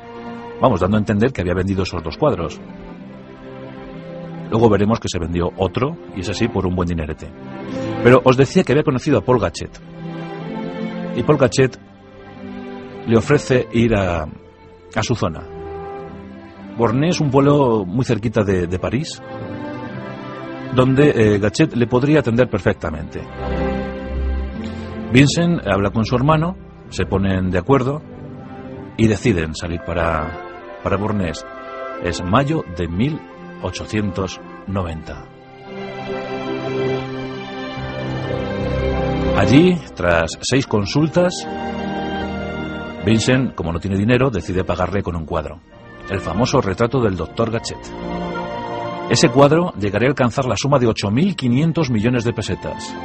Vamos, 0.62 0.80
dando 0.80 0.98
a 0.98 1.00
entender 1.00 1.32
que 1.32 1.42
había 1.42 1.54
vendido 1.54 1.84
esos 1.84 2.02
dos 2.02 2.18
cuadros. 2.18 2.60
Luego 4.50 4.70
veremos 4.70 5.00
que 5.00 5.10
se 5.10 5.20
vendió 5.20 5.52
otro, 5.58 5.98
y 6.16 6.22
es 6.22 6.30
así 6.30 6.48
por 6.48 6.66
un 6.66 6.76
buen 6.76 6.88
dinerete. 6.88 7.30
Pero 8.04 8.22
os 8.24 8.38
decía 8.38 8.64
que 8.64 8.72
había 8.72 8.84
conocido 8.84 9.18
a 9.18 9.22
Paul 9.22 9.40
Gachet. 9.40 9.72
Y 11.16 11.24
Paul 11.24 11.38
Gachet 11.38 11.78
le 13.08 13.18
ofrece 13.18 13.68
ir 13.74 13.96
a, 13.96 14.26
a 15.00 15.04
su 15.04 15.16
zona. 15.16 15.42
Bornée 16.78 17.10
es 17.10 17.22
un 17.22 17.32
pueblo 17.32 17.86
muy 17.86 18.04
cerquita 18.04 18.44
de, 18.44 18.68
de 18.68 18.80
París, 18.80 19.22
donde 20.76 21.10
eh, 21.10 21.40
Gachet 21.40 21.76
le 21.76 21.88
podría 21.88 22.20
atender 22.20 22.48
perfectamente. 22.50 23.22
Vincent 25.12 25.66
habla 25.66 25.90
con 25.92 26.06
su 26.06 26.16
hermano, 26.16 26.56
se 26.90 27.06
ponen 27.06 27.50
de 27.50 27.58
acuerdo 27.60 28.02
y 28.98 29.08
deciden 29.08 29.56
salir 29.56 29.82
para, 29.86 30.80
para 30.84 30.98
Bornés. 30.98 31.46
Es 32.04 32.22
mayo 32.24 32.64
de 32.78 32.88
1890. 32.88 35.26
Allí, 39.38 39.78
tras 39.96 40.38
seis 40.42 40.68
consultas, 40.68 41.48
Vincent, 43.06 43.54
como 43.56 43.72
no 43.72 43.80
tiene 43.80 43.98
dinero, 43.98 44.30
decide 44.30 44.64
pagarle 44.64 45.04
con 45.04 45.16
un 45.16 45.26
cuadro, 45.26 45.60
el 46.10 46.20
famoso 46.20 46.60
retrato 46.60 47.00
del 47.02 47.16
doctor 47.16 47.52
Gachet. 47.52 47.78
Ese 49.10 49.30
cuadro 49.30 49.74
llegaría 49.80 50.08
a 50.08 50.12
alcanzar 50.12 50.46
la 50.46 50.58
suma 50.58 50.80
de 50.80 50.88
8.500 50.88 51.92
millones 51.92 52.24
de 52.24 52.34
pesetas, 52.34 52.96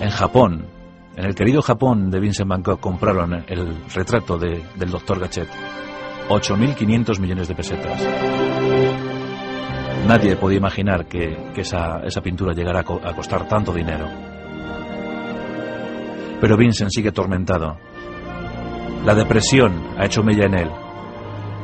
en 0.00 0.08
Japón, 0.08 0.66
en 1.14 1.26
el 1.26 1.34
querido 1.34 1.60
Japón 1.60 2.10
de 2.10 2.20
Vincent 2.20 2.48
Van 2.48 2.62
compraron 2.62 3.44
el 3.46 3.84
retrato 3.94 4.38
de, 4.38 4.62
del 4.76 4.90
doctor 4.90 5.20
Gachet. 5.20 5.48
8.500 6.30 7.20
millones 7.20 7.48
de 7.48 7.54
pesetas. 7.54 8.02
Nadie 10.06 10.36
podía 10.36 10.56
imaginar 10.56 11.04
que, 11.04 11.50
que 11.54 11.60
esa, 11.60 11.98
esa, 11.98 12.22
pintura 12.22 12.54
llegara 12.54 12.80
a, 12.80 13.10
a 13.10 13.14
costar 13.14 13.46
tanto 13.46 13.74
dinero. 13.74 14.08
Pero 16.40 16.56
Vincent 16.56 16.90
sigue 16.90 17.10
atormentado. 17.10 17.76
La 19.04 19.14
depresión 19.14 19.94
ha 19.96 20.04
hecho 20.04 20.22
mella 20.22 20.44
en 20.44 20.54
él. 20.54 20.70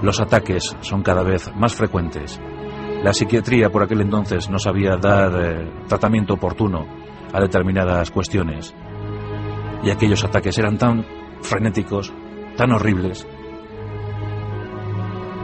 Los 0.00 0.20
ataques 0.20 0.74
son 0.80 1.02
cada 1.02 1.22
vez 1.22 1.54
más 1.54 1.74
frecuentes. 1.74 2.40
La 3.02 3.12
psiquiatría 3.12 3.70
por 3.70 3.82
aquel 3.82 4.00
entonces 4.00 4.48
no 4.48 4.58
sabía 4.58 4.96
dar 4.96 5.32
eh, 5.38 5.70
tratamiento 5.86 6.34
oportuno 6.34 6.86
a 7.32 7.40
determinadas 7.40 8.10
cuestiones. 8.10 8.74
Y 9.82 9.90
aquellos 9.90 10.24
ataques 10.24 10.56
eran 10.56 10.78
tan 10.78 11.04
frenéticos, 11.42 12.12
tan 12.56 12.72
horribles. 12.72 13.26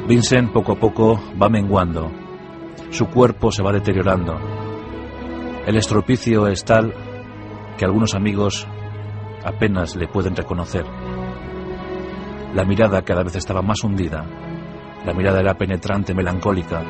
Vincent 0.09 0.51
poco 0.51 0.73
a 0.73 0.77
poco 0.77 1.21
va 1.41 1.51
menguando. 1.51 2.11
Su 2.91 3.09
cuerpo 3.09 3.53
se 3.53 3.63
va 3.63 3.71
deteriorando. 3.71 4.39
El 5.67 5.77
estropicio 5.77 6.47
es 6.47 6.65
tal 6.65 6.95
que 7.77 7.85
algunos 7.85 8.15
amigos 8.15 8.67
apenas 9.45 9.95
le 9.95 10.09
pueden 10.09 10.35
reconocer. 10.35 10.85
La 12.55 12.65
mirada 12.65 13.03
cada 13.03 13.23
vez 13.23 13.37
estaba 13.37 13.62
más 13.62 13.83
hundida. 13.83 14.25
La 15.07 15.15
mirada 15.15 15.41
era 15.41 15.55
penetrante, 15.55 16.15
melancólica. 16.15 16.83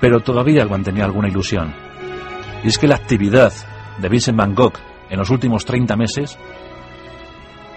Pero 0.00 0.20
todavía 0.20 0.66
mantenía 0.66 1.04
alguna 1.04 1.28
ilusión. 1.28 1.74
Y 2.64 2.68
es 2.68 2.78
que 2.78 2.88
la 2.88 2.96
actividad 2.96 3.52
de 3.98 4.08
Vincent 4.08 4.36
Van 4.36 4.54
Gogh 4.54 4.74
en 5.10 5.18
los 5.18 5.30
últimos 5.30 5.64
30 5.64 5.96
meses 5.96 6.38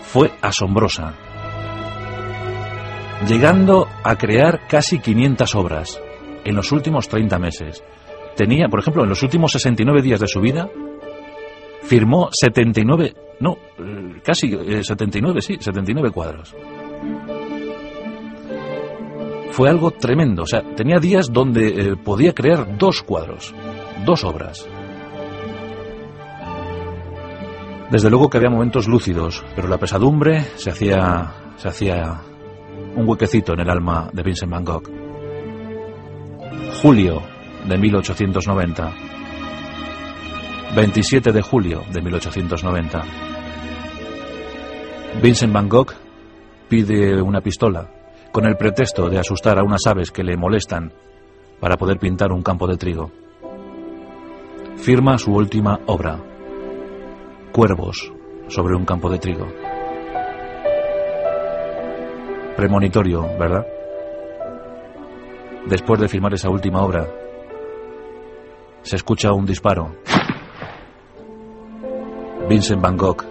fue 0.01 0.31
asombrosa, 0.41 1.13
llegando 3.27 3.87
a 4.03 4.17
crear 4.17 4.67
casi 4.67 4.99
500 4.99 5.55
obras 5.55 6.01
en 6.43 6.55
los 6.55 6.71
últimos 6.71 7.07
30 7.07 7.39
meses. 7.39 7.83
Tenía, 8.35 8.67
por 8.67 8.79
ejemplo, 8.79 9.03
en 9.03 9.09
los 9.09 9.23
últimos 9.23 9.51
69 9.51 10.01
días 10.01 10.19
de 10.19 10.27
su 10.27 10.41
vida, 10.41 10.67
firmó 11.91 12.29
79, 12.31 13.13
no, 13.41 13.57
casi 14.23 14.49
79, 14.49 15.41
sí, 15.41 15.57
79 15.59 16.09
cuadros. 16.11 16.55
Fue 19.49 19.69
algo 19.69 19.91
tremendo, 19.91 20.43
o 20.43 20.45
sea, 20.45 20.61
tenía 20.73 20.99
días 20.99 21.27
donde 21.29 21.67
eh, 21.67 21.95
podía 21.97 22.33
crear 22.33 22.77
dos 22.77 23.03
cuadros 23.03 23.53
dos 24.05 24.23
obras. 24.23 24.65
Desde 27.91 28.09
luego 28.09 28.29
que 28.29 28.37
había 28.37 28.49
momentos 28.49 28.87
lúcidos, 28.87 29.43
pero 29.53 29.67
la 29.67 29.77
pesadumbre 29.77 30.43
se 30.55 30.69
hacía, 30.69 31.33
se 31.57 31.67
hacía 31.67 32.21
un 32.95 33.05
huequecito 33.05 33.51
en 33.51 33.59
el 33.59 33.69
alma 33.69 34.09
de 34.13 34.23
Vincent 34.23 34.49
Van 34.49 34.63
Gogh. 34.63 34.89
Julio 36.81 37.21
de 37.67 37.77
1890. 37.77 39.11
27 40.75 41.31
de 41.31 41.41
julio 41.41 41.83
de 41.91 42.01
1890. 42.01 43.03
Vincent 45.21 45.53
Van 45.53 45.67
Gogh 45.67 45.93
pide 46.69 47.21
una 47.21 47.41
pistola 47.41 47.89
con 48.31 48.45
el 48.45 48.55
pretexto 48.55 49.09
de 49.09 49.19
asustar 49.19 49.59
a 49.59 49.63
unas 49.63 49.85
aves 49.85 50.11
que 50.11 50.23
le 50.23 50.37
molestan 50.37 50.93
para 51.59 51.77
poder 51.77 51.99
pintar 51.99 52.31
un 52.31 52.41
campo 52.41 52.67
de 52.67 52.77
trigo 52.77 53.11
firma 54.81 55.15
su 55.19 55.31
última 55.31 55.79
obra, 55.85 56.19
Cuervos 57.51 58.11
sobre 58.47 58.75
un 58.75 58.83
campo 58.83 59.09
de 59.09 59.19
trigo. 59.19 59.47
Premonitorio, 62.55 63.27
¿verdad? 63.37 63.65
Después 65.67 65.99
de 65.99 66.07
firmar 66.07 66.33
esa 66.33 66.49
última 66.49 66.81
obra, 66.81 67.07
se 68.81 68.95
escucha 68.95 69.31
un 69.33 69.45
disparo. 69.45 69.95
Vincent 72.51 72.81
Van 72.81 72.97
Gogh 72.97 73.23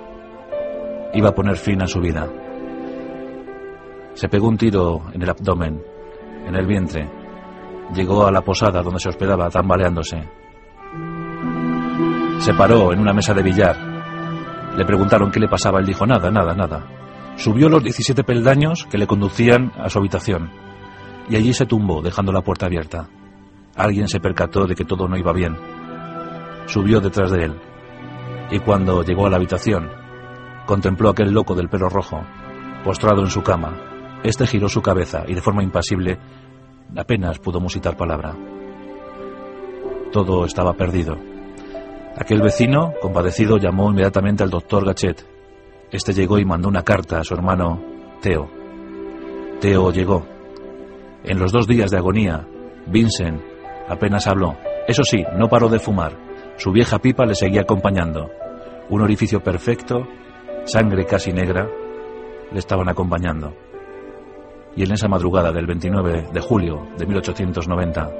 iba 1.13 1.29
a 1.29 1.35
poner 1.35 1.59
fin 1.59 1.83
a 1.83 1.87
su 1.87 2.01
vida. 2.01 2.27
Se 4.15 4.31
pegó 4.31 4.49
un 4.49 4.57
tiro 4.57 5.03
en 5.13 5.21
el 5.21 5.29
abdomen, 5.29 5.79
en 6.47 6.55
el 6.55 6.67
vientre. 6.67 7.07
Llegó 7.95 8.27
a 8.27 8.33
la 8.33 8.41
posada 8.41 8.81
donde 8.81 8.99
se 8.99 9.11
hospedaba 9.11 9.51
tambaleándose. 9.51 10.27
Se 12.39 12.55
paró 12.55 12.95
en 12.95 13.01
una 13.01 13.13
mesa 13.13 13.35
de 13.35 13.43
billar. 13.43 13.77
Le 14.79 14.87
preguntaron 14.87 15.31
qué 15.31 15.39
le 15.39 15.49
pasaba. 15.49 15.81
Él 15.81 15.87
dijo, 15.87 16.07
nada, 16.07 16.31
nada, 16.31 16.55
nada. 16.55 16.87
Subió 17.37 17.69
los 17.69 17.85
17 17.85 18.25
peldaños 18.25 18.87
que 18.91 18.97
le 18.97 19.07
conducían 19.07 19.71
a 19.77 19.91
su 19.91 19.99
habitación. 19.99 20.51
Y 21.29 21.37
allí 21.37 21.53
se 21.53 21.67
tumbó, 21.67 22.01
dejando 22.01 22.33
la 22.33 22.41
puerta 22.41 22.65
abierta. 22.65 23.11
Alguien 23.77 24.09
se 24.09 24.19
percató 24.19 24.65
de 24.65 24.75
que 24.75 24.87
todo 24.87 25.07
no 25.09 25.19
iba 25.19 25.35
bien. 25.35 25.59
Subió 26.65 27.03
detrás 27.03 27.31
de 27.33 27.45
él. 27.45 27.70
Y 28.51 28.59
cuando 28.61 29.03
llegó 29.03 29.27
a 29.27 29.31
la 29.31 29.37
habitación, 29.37 29.91
contempló 30.67 31.09
a 31.09 31.13
aquel 31.13 31.33
loco 31.33 31.55
del 31.55 31.69
pelo 31.69 31.89
rojo, 31.89 32.23
postrado 32.85 33.23
en 33.23 33.31
su 33.31 33.43
cama. 33.43 33.77
Este 34.23 34.47
giró 34.47 34.69
su 34.69 34.83
cabeza 34.83 35.25
y 35.27 35.35
de 35.35 35.41
forma 35.41 35.63
impasible 35.63 36.19
apenas 36.97 37.39
pudo 37.39 37.61
musitar 37.61 37.97
palabra. 37.97 38.35
Todo 40.13 40.45
estaba 40.45 40.73
perdido. 40.75 41.17
Aquel 42.17 42.43
vecino, 42.43 42.93
compadecido, 43.01 43.57
llamó 43.57 43.91
inmediatamente 43.91 44.43
al 44.43 44.51
doctor 44.51 44.85
Gachet. 44.85 45.25
Este 45.93 46.13
llegó 46.13 46.39
y 46.39 46.45
mandó 46.45 46.69
una 46.69 46.83
carta 46.83 47.21
a 47.21 47.25
su 47.25 47.35
hermano 47.35 47.81
Teo. 48.21 48.51
Teo 49.61 49.93
llegó. 49.93 50.27
En 51.25 51.39
los 51.39 51.53
dos 51.53 51.67
días 51.67 51.91
de 51.91 51.99
agonía, 51.99 52.47
Vincent 52.87 53.41
apenas 53.89 54.27
habló. 54.27 54.57
Eso 54.89 55.05
sí, 55.05 55.25
no 55.37 55.49
paró 55.49 55.69
de 55.69 55.79
fumar. 55.79 56.30
Su 56.61 56.73
vieja 56.73 56.99
pipa 56.99 57.25
le 57.25 57.35
seguía 57.35 57.63
acompañando. 57.63 58.31
Un 58.91 59.01
orificio 59.01 59.41
perfecto, 59.43 60.07
sangre 60.67 61.07
casi 61.07 61.33
negra, 61.33 61.67
le 62.53 62.59
estaban 62.59 62.87
acompañando. 62.87 63.55
Y 64.77 64.83
en 64.83 64.93
esa 64.93 65.09
madrugada 65.09 65.53
del 65.53 65.65
29 65.65 66.29
de 66.35 66.41
julio 66.43 66.87
de 66.99 67.07
1890, 67.07 68.11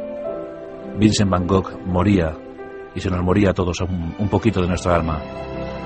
Vincent 0.97 1.31
Van 1.31 1.47
Gogh 1.47 1.81
moría, 1.85 2.35
y 2.95 3.01
se 3.01 3.11
nos 3.11 3.23
moría 3.23 3.51
a 3.51 3.53
todos 3.53 3.79
un, 3.83 4.29
poquito 4.31 4.63
de 4.63 4.69
nuestra 4.69 4.97
alma. 4.97 5.21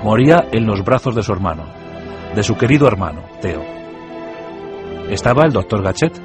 Moría 0.01 0.47
en 0.49 0.65
los 0.65 0.81
brazos 0.81 1.13
de 1.13 1.23
su 1.23 1.33
hermano, 1.33 1.65
de 2.33 2.41
su 2.41 2.55
querido 2.55 2.87
hermano, 2.87 3.23
Teo. 3.41 3.65
Estaba 5.09 5.43
el 5.43 5.51
doctor 5.51 5.83
Gachet, 5.83 6.21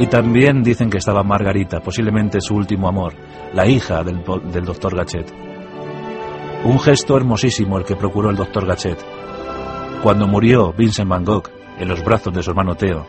y 0.00 0.06
también 0.06 0.62
dicen 0.62 0.88
que 0.88 0.96
estaba 0.96 1.22
Margarita, 1.22 1.80
posiblemente 1.80 2.40
su 2.40 2.54
último 2.54 2.88
amor, 2.88 3.12
la 3.52 3.66
hija 3.66 4.02
del, 4.02 4.22
del 4.50 4.64
doctor 4.64 4.96
Gachet. 4.96 5.55
Un 6.66 6.80
gesto 6.80 7.16
hermosísimo 7.16 7.78
el 7.78 7.84
que 7.84 7.94
procuró 7.94 8.28
el 8.28 8.34
doctor 8.34 8.66
Gachet. 8.66 8.98
Cuando 10.02 10.26
murió 10.26 10.72
Vincent 10.72 11.08
Van 11.08 11.24
Gogh 11.24 11.48
en 11.78 11.86
los 11.86 12.02
brazos 12.04 12.34
de 12.34 12.42
su 12.42 12.50
hermano 12.50 12.74
Teo, 12.74 13.06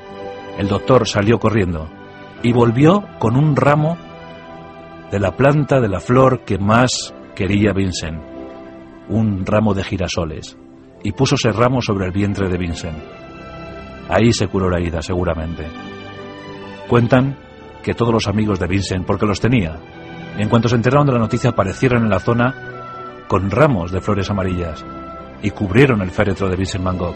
el 0.60 0.68
doctor 0.68 1.08
salió 1.08 1.40
corriendo 1.40 1.90
y 2.44 2.54
volvió 2.54 3.04
con 3.18 3.36
un 3.36 3.56
ramo 3.56 3.98
de 5.10 5.20
la 5.20 5.36
planta 5.36 5.82
de 5.82 5.90
la 5.90 6.00
flor 6.00 6.42
que 6.46 6.60
más 6.60 7.16
quería 7.36 7.74
Vincent, 7.74 8.22
un 9.10 9.44
ramo 9.44 9.74
de 9.74 9.84
girasoles, 9.84 10.56
y 11.04 11.14
puso 11.14 11.34
ese 11.34 11.52
ramo 11.52 11.82
sobre 11.82 12.06
el 12.06 12.12
vientre 12.12 12.50
de 12.50 12.60
Vincent. 12.60 13.00
Ahí 14.08 14.34
se 14.34 14.48
curó 14.50 14.70
la 14.70 14.80
ida, 14.80 15.02
seguramente. 15.02 15.66
Cuentan 16.88 17.36
que 17.82 17.96
todos 17.96 18.14
los 18.14 18.28
amigos 18.28 18.60
de 18.60 18.68
Vincent, 18.68 19.04
porque 19.04 19.26
los 19.26 19.40
tenía, 19.40 19.80
en 20.38 20.48
cuanto 20.48 20.70
se 20.70 20.76
enteraron 20.76 21.08
de 21.08 21.14
la 21.14 21.20
noticia, 21.20 21.50
aparecieron 21.50 22.04
en 22.04 22.12
la 22.12 22.20
zona 22.20 22.67
con 23.28 23.52
ramos 23.52 23.92
de 23.92 24.02
flores 24.02 24.30
amarillas 24.30 24.86
y 25.42 25.52
cubrieron 25.52 26.02
el 26.02 26.12
féretro 26.12 26.50
de 26.50 26.56
Vincent 26.56 26.84
Van 26.84 26.98
Gogh. 26.98 27.16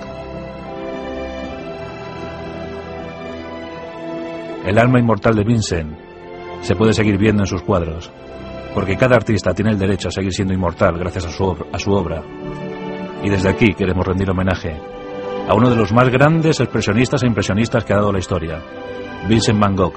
El 4.66 4.78
alma 4.78 5.00
inmortal 5.00 5.36
de 5.36 5.44
Vincent 5.44 5.98
se 6.62 6.76
puede 6.76 6.94
seguir 6.94 7.18
viendo 7.18 7.44
en 7.44 7.48
sus 7.48 7.64
cuadros, 7.64 8.12
porque 8.76 8.96
cada 8.96 9.16
artista 9.16 9.54
tiene 9.54 9.72
el 9.72 9.80
derecho 9.80 10.10
a 10.10 10.12
seguir 10.12 10.34
siendo 10.34 10.54
inmortal 10.54 10.98
gracias 11.00 11.26
a 11.26 11.30
su, 11.30 11.58
a 11.72 11.80
su 11.80 11.92
obra. 11.92 12.22
Y 13.24 13.30
desde 13.30 13.50
aquí 13.50 13.74
queremos 13.74 14.06
rendir 14.06 14.30
homenaje 14.30 14.76
a 15.48 15.56
uno 15.56 15.70
de 15.70 15.76
los 15.76 15.92
más 15.92 16.10
grandes 16.10 16.60
expresionistas 16.60 17.24
e 17.24 17.28
impresionistas 17.28 17.84
que 17.84 17.94
ha 17.94 17.98
dado 17.98 18.12
la 18.12 18.20
historia, 18.20 18.62
Vincent 19.28 19.60
Van 19.60 19.76
Gogh. 19.76 19.96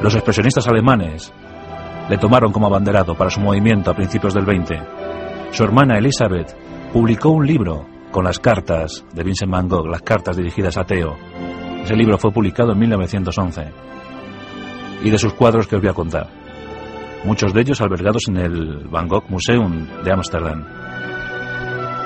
Los 0.00 0.14
expresionistas 0.14 0.66
alemanes 0.66 1.32
le 2.08 2.18
tomaron 2.18 2.52
como 2.52 2.66
abanderado 2.66 3.14
para 3.14 3.30
su 3.30 3.40
movimiento 3.40 3.90
a 3.90 3.94
principios 3.94 4.34
del 4.34 4.44
20. 4.44 4.78
Su 5.52 5.64
hermana 5.64 5.96
Elizabeth 5.96 6.54
publicó 6.92 7.30
un 7.30 7.46
libro 7.46 7.86
con 8.10 8.24
las 8.24 8.38
cartas 8.38 9.04
de 9.12 9.24
Vincent 9.24 9.50
Van 9.50 9.68
Gogh, 9.68 9.86
las 9.86 10.02
cartas 10.02 10.36
dirigidas 10.36 10.76
a 10.76 10.84
Theo. 10.84 11.16
Ese 11.82 11.96
libro 11.96 12.18
fue 12.18 12.30
publicado 12.30 12.72
en 12.72 12.78
1911. 12.78 13.72
Y 15.02 15.10
de 15.10 15.18
sus 15.18 15.34
cuadros 15.34 15.66
que 15.66 15.76
os 15.76 15.82
voy 15.82 15.90
a 15.90 15.94
contar. 15.94 16.28
Muchos 17.24 17.52
de 17.52 17.62
ellos 17.62 17.80
albergados 17.80 18.28
en 18.28 18.36
el 18.36 18.88
Van 18.88 19.08
Gogh 19.08 19.24
Museum 19.28 19.86
de 20.04 20.12
Ámsterdam. 20.12 20.64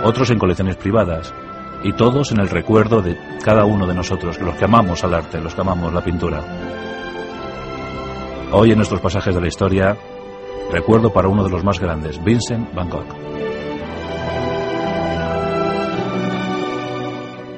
Otros 0.04 0.30
en 0.30 0.38
colecciones 0.38 0.76
privadas. 0.76 1.34
Y 1.84 1.92
todos 1.92 2.32
en 2.32 2.40
el 2.40 2.48
recuerdo 2.48 3.02
de 3.02 3.18
cada 3.44 3.64
uno 3.64 3.86
de 3.86 3.94
nosotros, 3.94 4.40
los 4.40 4.54
que 4.56 4.64
amamos 4.64 5.04
al 5.04 5.14
arte, 5.14 5.40
los 5.40 5.54
que 5.54 5.60
amamos 5.60 5.92
la 5.92 6.02
pintura. 6.02 6.42
Hoy 8.50 8.70
en 8.70 8.76
nuestros 8.78 9.02
pasajes 9.02 9.34
de 9.34 9.42
la 9.42 9.48
historia, 9.48 9.96
recuerdo 10.72 11.12
para 11.12 11.28
uno 11.28 11.44
de 11.44 11.50
los 11.50 11.62
más 11.62 11.78
grandes, 11.78 12.22
Vincent 12.24 12.72
Van 12.74 12.88
Gogh. 12.88 13.37